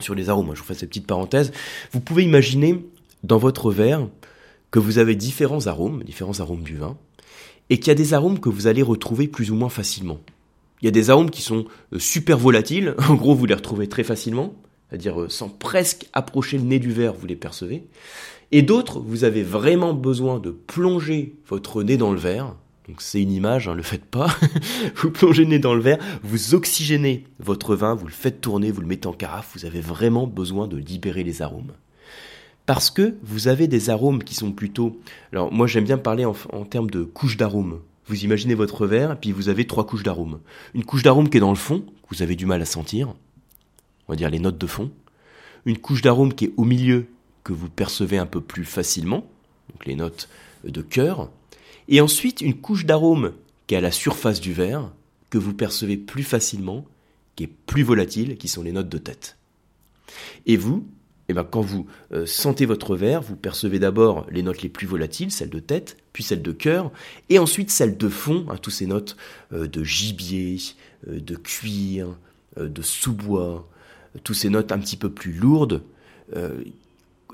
sur 0.01 0.15
les 0.15 0.29
arômes, 0.29 0.55
je 0.55 0.61
vous 0.61 0.67
fais 0.67 0.75
cette 0.75 0.91
petite 0.91 1.07
parenthèse, 1.07 1.53
vous 1.93 2.01
pouvez 2.01 2.23
imaginer 2.25 2.85
dans 3.25 3.39
votre 3.39 3.71
verre 3.71 4.09
que 4.71 4.79
vous 4.79 4.99
avez 4.99 5.15
différents 5.15 5.67
arômes, 5.67 6.03
différents 6.03 6.41
arômes 6.41 6.63
du 6.63 6.77
vin, 6.77 6.97
et 7.71 7.79
qu'il 7.79 7.89
y 7.89 7.91
a 7.91 7.95
des 7.95 8.15
arômes 8.15 8.41
que 8.41 8.49
vous 8.49 8.67
allez 8.67 8.83
retrouver 8.83 9.29
plus 9.29 9.51
ou 9.51 9.55
moins 9.55 9.69
facilement. 9.69 10.19
Il 10.83 10.85
y 10.85 10.89
a 10.89 10.93
des 10.93 11.09
arômes 11.09 11.31
qui 11.31 11.43
sont 11.43 11.65
euh, 11.93 11.99
super 11.99 12.39
volatiles, 12.39 12.95
en 13.09 13.15
gros 13.15 13.35
vous 13.35 13.47
les 13.47 13.55
retrouvez 13.55 13.89
très 13.89 14.05
facilement, 14.05 14.55
c'est-à-dire 14.89 15.21
euh, 15.21 15.29
sans 15.29 15.49
presque 15.49 16.07
approcher 16.13 16.59
le 16.59 16.65
nez 16.65 16.79
du 16.79 16.93
verre, 16.93 17.15
vous 17.15 17.27
les 17.27 17.37
percevez. 17.37 17.85
Et 18.53 18.63
d'autres, 18.63 19.01
vous 19.01 19.25
avez 19.25 19.43
vraiment 19.43 19.93
besoin 19.93 20.39
de 20.39 20.51
plonger 20.51 21.35
votre 21.49 21.83
nez 21.83 21.97
dans 21.97 22.13
le 22.13 22.19
verre. 22.19 22.55
Donc 22.89 23.03
c'est 23.03 23.21
une 23.21 23.33
image, 23.33 23.67
hein, 23.67 23.75
le 23.75 23.83
faites 23.83 24.05
pas. 24.05 24.29
vous 24.97 25.11
plongez 25.11 25.43
le 25.43 25.51
nez 25.51 25.59
dans 25.59 25.75
le 25.75 25.81
verre, 25.81 25.99
vous 26.23 26.55
oxygénez 26.55 27.25
votre 27.41 27.75
vin, 27.75 27.95
vous 27.95 28.07
le 28.07 28.13
faites 28.13 28.41
tourner, 28.41 28.71
vous 28.71 28.81
le 28.81 28.87
mettez 28.87 29.09
en 29.09 29.13
carafe, 29.13 29.51
vous 29.55 29.65
avez 29.65 29.81
vraiment 29.81 30.29
besoin 30.29 30.69
de 30.69 30.77
libérer 30.77 31.25
les 31.25 31.43
arômes. 31.43 31.73
Parce 32.65 32.91
que 32.91 33.17
vous 33.23 33.49
avez 33.49 33.67
des 33.67 33.91
arômes 33.91 34.23
qui 34.23 34.35
sont 34.35 34.53
plutôt... 34.53 35.01
Alors 35.33 35.53
moi 35.53 35.67
j'aime 35.67 35.85
bien 35.85 35.99
parler 35.99 36.25
en, 36.25 36.37
en 36.53 36.65
termes 36.65 36.91
de 36.91 37.03
couches 37.03 37.37
d'arômes. 37.37 37.81
Vous 38.07 38.25
imaginez 38.25 38.55
votre 38.55 38.87
verre, 38.87 39.13
et 39.13 39.17
puis 39.17 39.33
vous 39.33 39.49
avez 39.49 39.67
trois 39.67 39.85
couches 39.85 40.05
d'arômes. 40.05 40.39
Une 40.75 40.85
couche 40.85 41.03
d'arôme 41.03 41.29
qui 41.29 41.39
est 41.39 41.41
dans 41.41 41.51
le 41.51 41.57
fond, 41.57 41.81
que 41.81 42.15
vous 42.15 42.23
avez 42.23 42.37
du 42.37 42.47
mal 42.47 42.63
à 42.63 42.67
sentir 42.67 43.15
on 44.07 44.13
va 44.13 44.17
dire 44.17 44.31
les 44.31 44.39
notes 44.39 44.59
de 44.59 44.67
fond, 44.67 44.91
une 45.65 45.79
couche 45.79 46.03
d'arôme 46.03 46.35
qui 46.35 46.47
est 46.47 46.53
au 46.57 46.65
milieu 46.65 47.07
que 47.45 47.53
vous 47.53 47.69
percevez 47.69 48.19
un 48.19 48.27
peu 48.27 48.41
plus 48.41 48.65
facilement, 48.65 49.27
donc 49.71 49.87
les 49.87 49.97
notes 49.97 50.29
de 50.65 50.83
cœur, 50.83 51.31
et 51.89 52.01
ensuite 52.01 52.41
une 52.41 52.55
couche 52.55 52.87
d'arôme 52.87 53.33
qui 53.67 53.75
est 53.75 53.79
à 53.79 53.81
la 53.81 53.91
surface 53.91 54.41
du 54.41 54.53
verre, 54.53 54.93
que 55.31 55.39
vous 55.39 55.55
percevez 55.55 55.97
plus 55.97 56.23
facilement, 56.23 56.85
qui 57.35 57.45
est 57.45 57.51
plus 57.67 57.83
volatile, 57.83 58.37
qui 58.37 58.49
sont 58.49 58.63
les 58.63 58.73
notes 58.73 58.89
de 58.89 58.99
tête. 58.99 59.37
Et 60.47 60.57
vous, 60.57 60.87
eh 61.29 61.35
ben, 61.35 61.45
quand 61.45 61.61
vous 61.61 61.87
euh, 62.13 62.27
sentez 62.27 62.67
votre 62.67 62.97
verre, 62.97 63.21
vous 63.21 63.37
percevez 63.37 63.79
d'abord 63.79 64.27
les 64.31 64.43
notes 64.43 64.63
les 64.63 64.69
plus 64.69 64.87
volatiles, 64.87 65.33
celles 65.33 65.51
de 65.51 65.59
tête, 65.59 65.97
puis 66.13 66.23
celles 66.23 66.43
de 66.43 66.53
cœur, 66.53 66.93
et 67.29 67.39
ensuite 67.39 67.71
celles 67.71 67.97
de 67.97 68.09
fond, 68.09 68.47
hein, 68.49 68.57
toutes 68.57 68.75
ces 68.75 68.87
notes 68.87 69.17
euh, 69.53 69.67
de 69.67 69.83
gibier, 69.83 70.59
euh, 71.09 71.21
de 71.21 71.35
cuir, 71.35 72.17
de 72.57 72.81
sous-bois, 72.81 73.69
tous 74.25 74.35
ces 74.35 74.49
notes 74.49 74.73
un 74.73 74.79
petit 74.79 74.97
peu 74.97 75.11
plus 75.11 75.33
lourdes. 75.33 75.83
Euh, 76.35 76.63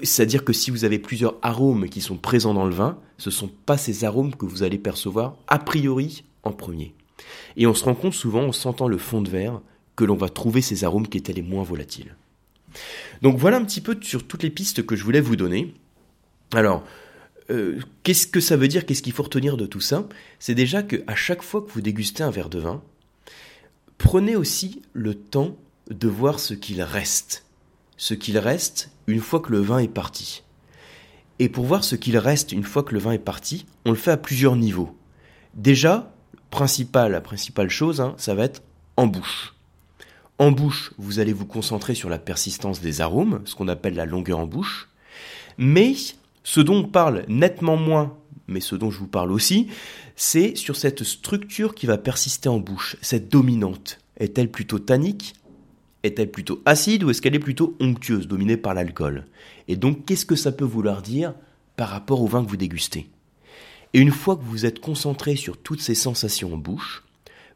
c'est-à-dire 0.02 0.44
que 0.44 0.52
si 0.52 0.70
vous 0.70 0.84
avez 0.84 0.98
plusieurs 0.98 1.36
arômes 1.42 1.88
qui 1.88 2.00
sont 2.00 2.16
présents 2.16 2.54
dans 2.54 2.66
le 2.66 2.74
vin, 2.74 2.98
ce 3.18 3.28
ne 3.28 3.34
sont 3.34 3.48
pas 3.48 3.76
ces 3.76 4.04
arômes 4.04 4.34
que 4.34 4.46
vous 4.46 4.62
allez 4.62 4.78
percevoir 4.78 5.36
a 5.48 5.58
priori 5.58 6.24
en 6.42 6.52
premier. 6.52 6.94
Et 7.56 7.66
on 7.66 7.74
se 7.74 7.84
rend 7.84 7.94
compte 7.94 8.14
souvent 8.14 8.44
en 8.44 8.52
sentant 8.52 8.88
le 8.88 8.98
fond 8.98 9.22
de 9.22 9.30
verre 9.30 9.60
que 9.94 10.04
l'on 10.04 10.16
va 10.16 10.28
trouver 10.28 10.62
ces 10.62 10.84
arômes 10.84 11.06
qui 11.06 11.18
étaient 11.18 11.32
les 11.32 11.42
moins 11.42 11.62
volatiles. 11.62 12.16
Donc 13.20 13.36
voilà 13.36 13.58
un 13.58 13.64
petit 13.64 13.80
peu 13.80 13.96
sur 14.00 14.26
toutes 14.26 14.42
les 14.42 14.50
pistes 14.50 14.84
que 14.84 14.96
je 14.96 15.04
voulais 15.04 15.20
vous 15.20 15.36
donner. 15.36 15.74
Alors, 16.52 16.84
euh, 17.50 17.78
qu'est-ce 18.02 18.26
que 18.26 18.40
ça 18.40 18.56
veut 18.56 18.68
dire 18.68 18.86
Qu'est-ce 18.86 19.02
qu'il 19.02 19.12
faut 19.12 19.22
retenir 19.22 19.56
de 19.56 19.66
tout 19.66 19.80
ça? 19.80 20.08
C'est 20.38 20.54
déjà 20.54 20.82
qu'à 20.82 21.14
chaque 21.14 21.42
fois 21.42 21.62
que 21.62 21.70
vous 21.70 21.80
dégustez 21.80 22.22
un 22.22 22.30
verre 22.30 22.48
de 22.48 22.58
vin, 22.58 22.82
prenez 23.98 24.36
aussi 24.36 24.82
le 24.92 25.14
temps 25.14 25.56
de 25.92 26.08
voir 26.08 26.40
ce 26.40 26.54
qu'il 26.54 26.82
reste. 26.82 27.44
Ce 27.96 28.14
qu'il 28.14 28.38
reste 28.38 28.90
une 29.06 29.20
fois 29.20 29.40
que 29.40 29.52
le 29.52 29.60
vin 29.60 29.78
est 29.78 29.88
parti. 29.88 30.42
Et 31.38 31.48
pour 31.48 31.64
voir 31.64 31.84
ce 31.84 31.96
qu'il 31.96 32.18
reste 32.18 32.52
une 32.52 32.64
fois 32.64 32.82
que 32.82 32.94
le 32.94 33.00
vin 33.00 33.12
est 33.12 33.18
parti, 33.18 33.66
on 33.84 33.90
le 33.90 33.96
fait 33.96 34.10
à 34.10 34.16
plusieurs 34.16 34.56
niveaux. 34.56 34.96
Déjà, 35.54 36.12
principal, 36.50 37.12
la 37.12 37.20
principale 37.20 37.68
chose, 37.68 38.00
hein, 38.00 38.14
ça 38.16 38.34
va 38.34 38.44
être 38.44 38.62
en 38.96 39.06
bouche. 39.06 39.54
En 40.38 40.50
bouche, 40.50 40.92
vous 40.98 41.18
allez 41.18 41.32
vous 41.32 41.46
concentrer 41.46 41.94
sur 41.94 42.08
la 42.08 42.18
persistance 42.18 42.80
des 42.80 43.00
arômes, 43.00 43.42
ce 43.44 43.54
qu'on 43.54 43.68
appelle 43.68 43.94
la 43.94 44.06
longueur 44.06 44.38
en 44.38 44.46
bouche. 44.46 44.88
Mais 45.58 45.94
ce 46.42 46.60
dont 46.60 46.76
on 46.78 46.84
parle 46.84 47.24
nettement 47.28 47.76
moins, 47.76 48.16
mais 48.48 48.60
ce 48.60 48.74
dont 48.74 48.90
je 48.90 48.98
vous 48.98 49.06
parle 49.06 49.32
aussi, 49.32 49.68
c'est 50.16 50.56
sur 50.56 50.76
cette 50.76 51.04
structure 51.04 51.74
qui 51.74 51.86
va 51.86 51.98
persister 51.98 52.48
en 52.48 52.58
bouche, 52.58 52.96
cette 53.02 53.28
dominante. 53.28 53.98
Est-elle 54.16 54.50
plutôt 54.50 54.78
tannique 54.78 55.34
est-elle 56.02 56.30
plutôt 56.30 56.60
acide 56.64 57.04
ou 57.04 57.10
est-ce 57.10 57.22
qu'elle 57.22 57.34
est 57.34 57.40
plutôt 57.40 57.76
onctueuse, 57.80 58.28
dominée 58.28 58.56
par 58.56 58.74
l'alcool? 58.74 59.26
Et 59.68 59.76
donc, 59.76 60.04
qu'est-ce 60.04 60.26
que 60.26 60.36
ça 60.36 60.52
peut 60.52 60.64
vouloir 60.64 61.02
dire 61.02 61.34
par 61.76 61.88
rapport 61.88 62.22
au 62.22 62.26
vin 62.26 62.44
que 62.44 62.50
vous 62.50 62.56
dégustez? 62.56 63.08
Et 63.94 64.00
une 64.00 64.10
fois 64.10 64.36
que 64.36 64.44
vous 64.44 64.64
êtes 64.64 64.80
concentré 64.80 65.36
sur 65.36 65.56
toutes 65.56 65.80
ces 65.80 65.94
sensations 65.94 66.54
en 66.54 66.56
bouche, 66.56 67.04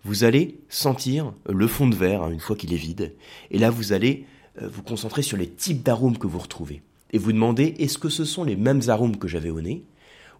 vous 0.05 0.25
allez 0.25 0.61
sentir 0.69 1.33
le 1.49 1.67
fond 1.67 1.89
de 1.89 1.97
verre, 1.97 2.23
hein, 2.23 2.31
une 2.31 2.41
fois 2.41 2.57
qu'il 2.57 2.73
est 2.73 2.79
vide, 2.79 3.15
et 3.51 3.59
là 3.59 3.71
vous 3.71 3.93
allez 3.93 4.25
euh, 4.63 4.69
vous 4.69 4.83
concentrer 4.83 5.23
sur 5.23 5.37
les 5.37 5.49
types 5.49 5.83
d'arômes 5.83 6.19
que 6.19 6.27
vous 6.27 6.39
retrouvez. 6.39 6.83
Et 7.13 7.19
vous 7.19 7.33
demandez, 7.33 7.75
est-ce 7.79 7.99
que 7.99 8.09
ce 8.09 8.25
sont 8.25 8.45
les 8.45 8.57
mêmes 8.57 8.83
arômes 8.89 9.17
que 9.17 9.29
j'avais 9.29 9.51
au 9.51 9.61
nez, 9.61 9.85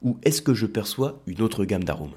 ou 0.03 0.19
est-ce 0.23 0.43
que 0.43 0.55
je 0.55 0.67
perçois 0.67 1.23
une 1.27 1.43
autre 1.43 1.65
gamme 1.65 1.85
d'arômes? 1.85 2.15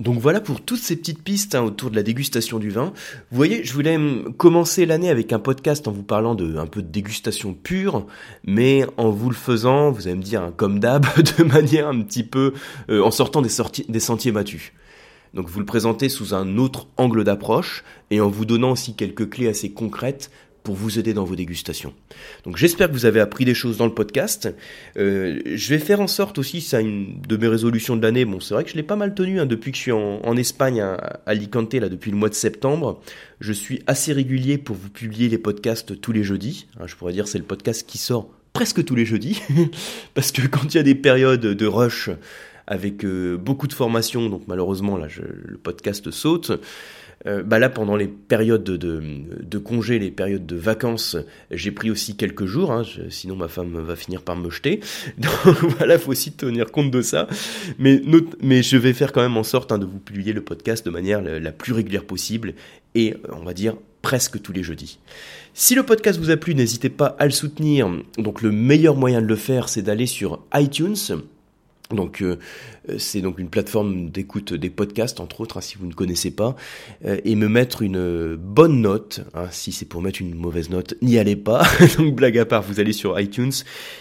Donc 0.00 0.18
voilà 0.18 0.40
pour 0.40 0.60
toutes 0.60 0.80
ces 0.80 0.96
petites 0.96 1.22
pistes 1.22 1.54
hein, 1.54 1.62
autour 1.62 1.90
de 1.90 1.96
la 1.96 2.02
dégustation 2.02 2.58
du 2.58 2.70
vin. 2.70 2.92
Vous 3.30 3.36
voyez, 3.36 3.64
je 3.64 3.72
voulais 3.72 3.98
commencer 4.36 4.86
l'année 4.86 5.08
avec 5.08 5.32
un 5.32 5.38
podcast 5.38 5.86
en 5.86 5.92
vous 5.92 6.02
parlant 6.02 6.34
de 6.34 6.56
un 6.56 6.66
peu 6.66 6.82
de 6.82 6.88
dégustation 6.88 7.54
pure, 7.54 8.06
mais 8.44 8.84
en 8.96 9.10
vous 9.10 9.30
le 9.30 9.36
faisant, 9.36 9.92
vous 9.92 10.06
allez 10.08 10.16
me 10.16 10.22
dire 10.22 10.42
hein, 10.42 10.52
comme 10.56 10.80
d'hab, 10.80 11.06
de 11.38 11.44
manière 11.44 11.86
un 11.86 12.00
petit 12.02 12.24
peu 12.24 12.54
euh, 12.90 13.02
en 13.02 13.12
sortant 13.12 13.40
des, 13.40 13.50
des 13.88 14.00
sentiers 14.00 14.32
battus. 14.32 14.72
Donc 15.32 15.48
vous 15.48 15.58
le 15.58 15.66
présentez 15.66 16.08
sous 16.08 16.32
un 16.32 16.58
autre 16.58 16.86
angle 16.96 17.24
d'approche 17.24 17.82
et 18.10 18.20
en 18.20 18.28
vous 18.28 18.44
donnant 18.44 18.72
aussi 18.72 18.94
quelques 18.94 19.28
clés 19.28 19.48
assez 19.48 19.72
concrètes 19.72 20.30
pour 20.64 20.74
vous 20.74 20.98
aider 20.98 21.12
dans 21.12 21.24
vos 21.24 21.36
dégustations. 21.36 21.92
Donc 22.44 22.56
j'espère 22.56 22.88
que 22.88 22.94
vous 22.94 23.04
avez 23.04 23.20
appris 23.20 23.44
des 23.44 23.54
choses 23.54 23.76
dans 23.76 23.84
le 23.84 23.92
podcast. 23.94 24.52
Euh, 24.96 25.38
je 25.44 25.68
vais 25.68 25.78
faire 25.78 26.00
en 26.00 26.06
sorte 26.06 26.38
aussi, 26.38 26.62
c'est 26.62 26.80
une 26.80 27.20
de 27.20 27.36
mes 27.36 27.48
résolutions 27.48 27.96
de 27.96 28.02
l'année, 28.02 28.24
bon 28.24 28.40
c'est 28.40 28.54
vrai 28.54 28.64
que 28.64 28.70
je 28.70 28.74
l'ai 28.74 28.82
pas 28.82 28.96
mal 28.96 29.14
tenu 29.14 29.38
hein, 29.38 29.46
depuis 29.46 29.70
que 29.70 29.76
je 29.76 29.82
suis 29.82 29.92
en, 29.92 30.36
Espagne 30.36 30.80
à, 30.80 31.20
Alicante, 31.26 31.74
là 31.74 31.88
depuis 31.88 32.10
le 32.10 32.16
mois 32.16 32.30
de 32.30 32.34
septembre. 32.34 33.00
Je 33.40 33.52
suis 33.52 33.82
assez 33.86 34.12
régulier 34.14 34.56
pour 34.56 34.74
vous 34.74 34.88
publier 34.88 35.28
les 35.28 35.38
podcasts 35.38 36.00
tous 36.00 36.12
les 36.12 36.24
jeudis. 36.24 36.66
Hein, 36.80 36.86
je 36.86 36.96
pourrais 36.96 37.12
dire 37.12 37.28
c'est 37.28 37.38
le 37.38 37.44
podcast 37.44 37.86
qui 37.86 37.98
sort 37.98 38.30
presque 38.54 38.84
tous 38.84 38.94
les 38.94 39.04
jeudis, 39.04 39.42
parce 40.14 40.32
que 40.32 40.46
quand 40.46 40.72
il 40.72 40.78
y 40.78 40.80
a 40.80 40.82
des 40.82 40.94
périodes 40.94 41.42
de 41.42 41.66
rush 41.66 42.08
avec 42.66 43.04
euh, 43.04 43.36
beaucoup 43.36 43.66
de 43.66 43.74
formations, 43.74 44.30
donc 44.30 44.44
malheureusement 44.46 44.96
là 44.96 45.08
je, 45.08 45.20
le 45.20 45.58
podcast 45.58 46.10
saute. 46.10 46.52
Euh, 47.26 47.42
bah 47.42 47.58
là, 47.58 47.68
pendant 47.68 47.96
les 47.96 48.08
périodes 48.08 48.64
de, 48.64 49.58
congés, 49.58 49.98
les 49.98 50.10
périodes 50.10 50.46
de 50.46 50.56
vacances, 50.56 51.16
j'ai 51.50 51.70
pris 51.70 51.90
aussi 51.90 52.16
quelques 52.16 52.44
jours, 52.44 52.72
hein, 52.72 52.82
sinon 53.08 53.36
ma 53.36 53.48
femme 53.48 53.78
va 53.78 53.96
finir 53.96 54.22
par 54.22 54.36
me 54.36 54.50
jeter. 54.50 54.80
Donc 55.18 55.58
voilà, 55.76 55.98
faut 55.98 56.10
aussi 56.10 56.32
tenir 56.32 56.70
compte 56.70 56.90
de 56.90 57.02
ça. 57.02 57.26
Mais, 57.78 58.02
je 58.62 58.76
vais 58.76 58.92
faire 58.92 59.12
quand 59.12 59.22
même 59.22 59.36
en 59.36 59.44
sorte 59.44 59.72
hein, 59.72 59.78
de 59.78 59.86
vous 59.86 59.98
publier 59.98 60.32
le 60.32 60.42
podcast 60.42 60.84
de 60.84 60.90
manière 60.90 61.22
la, 61.22 61.52
plus 61.52 61.72
régulière 61.72 62.04
possible 62.04 62.54
et 62.94 63.14
on 63.30 63.44
va 63.44 63.54
dire 63.54 63.76
presque 64.02 64.40
tous 64.42 64.52
les 64.52 64.62
jeudis. 64.62 64.98
Si 65.54 65.74
le 65.74 65.82
podcast 65.82 66.18
vous 66.18 66.30
a 66.30 66.36
plu, 66.36 66.54
n'hésitez 66.54 66.90
pas 66.90 67.16
à 67.18 67.24
le 67.24 67.30
soutenir. 67.30 67.90
Donc 68.18 68.42
le 68.42 68.52
meilleur 68.52 68.96
moyen 68.96 69.22
de 69.22 69.26
le 69.26 69.36
faire, 69.36 69.68
c'est 69.68 69.82
d'aller 69.82 70.06
sur 70.06 70.42
iTunes 70.52 70.96
donc 71.90 72.22
euh, 72.22 72.38
c'est 72.98 73.20
donc 73.20 73.38
une 73.38 73.50
plateforme 73.50 74.08
d'écoute 74.08 74.54
des 74.54 74.70
podcasts 74.70 75.20
entre 75.20 75.42
autres 75.42 75.58
hein, 75.58 75.60
si 75.60 75.76
vous 75.76 75.86
ne 75.86 75.92
connaissez 75.92 76.30
pas 76.30 76.56
euh, 77.04 77.20
et 77.24 77.34
me 77.36 77.46
mettre 77.46 77.82
une 77.82 78.36
bonne 78.36 78.80
note 78.80 79.20
hein, 79.34 79.48
si 79.50 79.70
c'est 79.70 79.84
pour 79.84 80.00
mettre 80.00 80.22
une 80.22 80.34
mauvaise 80.34 80.70
note 80.70 80.94
n'y 81.02 81.18
allez 81.18 81.36
pas. 81.36 81.62
Donc 81.98 82.14
blague 82.14 82.38
à 82.38 82.46
part 82.46 82.62
vous 82.62 82.80
allez 82.80 82.94
sur 82.94 83.20
iTunes 83.20 83.52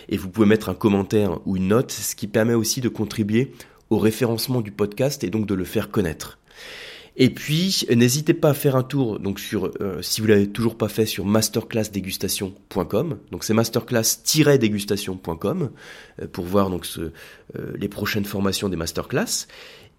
et 0.07 0.15
vous 0.15 0.29
pouvez 0.29 0.47
mettre 0.47 0.69
un 0.69 0.75
commentaire 0.75 1.39
ou 1.45 1.57
une 1.57 1.67
note 1.67 1.91
ce 1.91 2.15
qui 2.15 2.27
permet 2.27 2.53
aussi 2.53 2.79
de 2.79 2.89
contribuer 2.89 3.51
au 3.89 3.97
référencement 3.97 4.61
du 4.61 4.71
podcast 4.71 5.23
et 5.23 5.29
donc 5.29 5.45
de 5.45 5.53
le 5.53 5.65
faire 5.65 5.91
connaître 5.91 6.39
et 7.15 7.29
puis, 7.29 7.85
n'hésitez 7.95 8.33
pas 8.33 8.49
à 8.49 8.55
faire 8.55 8.75
un 8.75 8.81
tour 8.81 9.19
donc 9.19 9.39
sur, 9.39 9.69
euh, 9.81 10.01
si 10.01 10.19
vous 10.19 10.25
l'avez 10.27 10.47
toujours 10.47 10.75
pas 10.77 10.87
fait, 10.87 11.05
sur 11.05 11.25
masterclassdégustation.com. 11.25 13.19
Donc 13.31 13.43
c'est 13.43 13.53
masterclass-dégustation.com 13.53 15.69
euh, 16.21 16.27
pour 16.27 16.45
voir 16.45 16.71
donc 16.71 16.87
euh, 16.97 17.11
les 17.75 17.87
prochaines 17.87 18.25
formations 18.25 18.67
des 18.69 18.77
masterclass. 18.77 19.45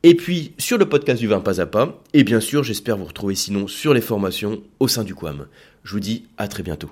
Et 0.03 0.17
puis 0.17 0.55
sur 0.59 0.77
le 0.77 0.89
podcast 0.89 1.21
du 1.21 1.29
vin 1.29 1.39
pas 1.41 1.61
à 1.61 1.67
pas. 1.67 2.03
Et 2.13 2.25
bien 2.25 2.41
sûr, 2.41 2.65
j'espère 2.65 2.97
vous 2.97 3.05
retrouver 3.05 3.37
sinon 3.37 3.69
sur 3.69 3.95
les 3.95 4.01
formations 4.01 4.65
au 4.81 4.89
sein 4.89 5.05
du 5.05 5.15
Quam. 5.15 5.47
Je 5.85 5.93
vous 5.93 6.01
dis 6.01 6.25
à 6.37 6.49
très 6.49 6.65
bientôt. 6.65 6.91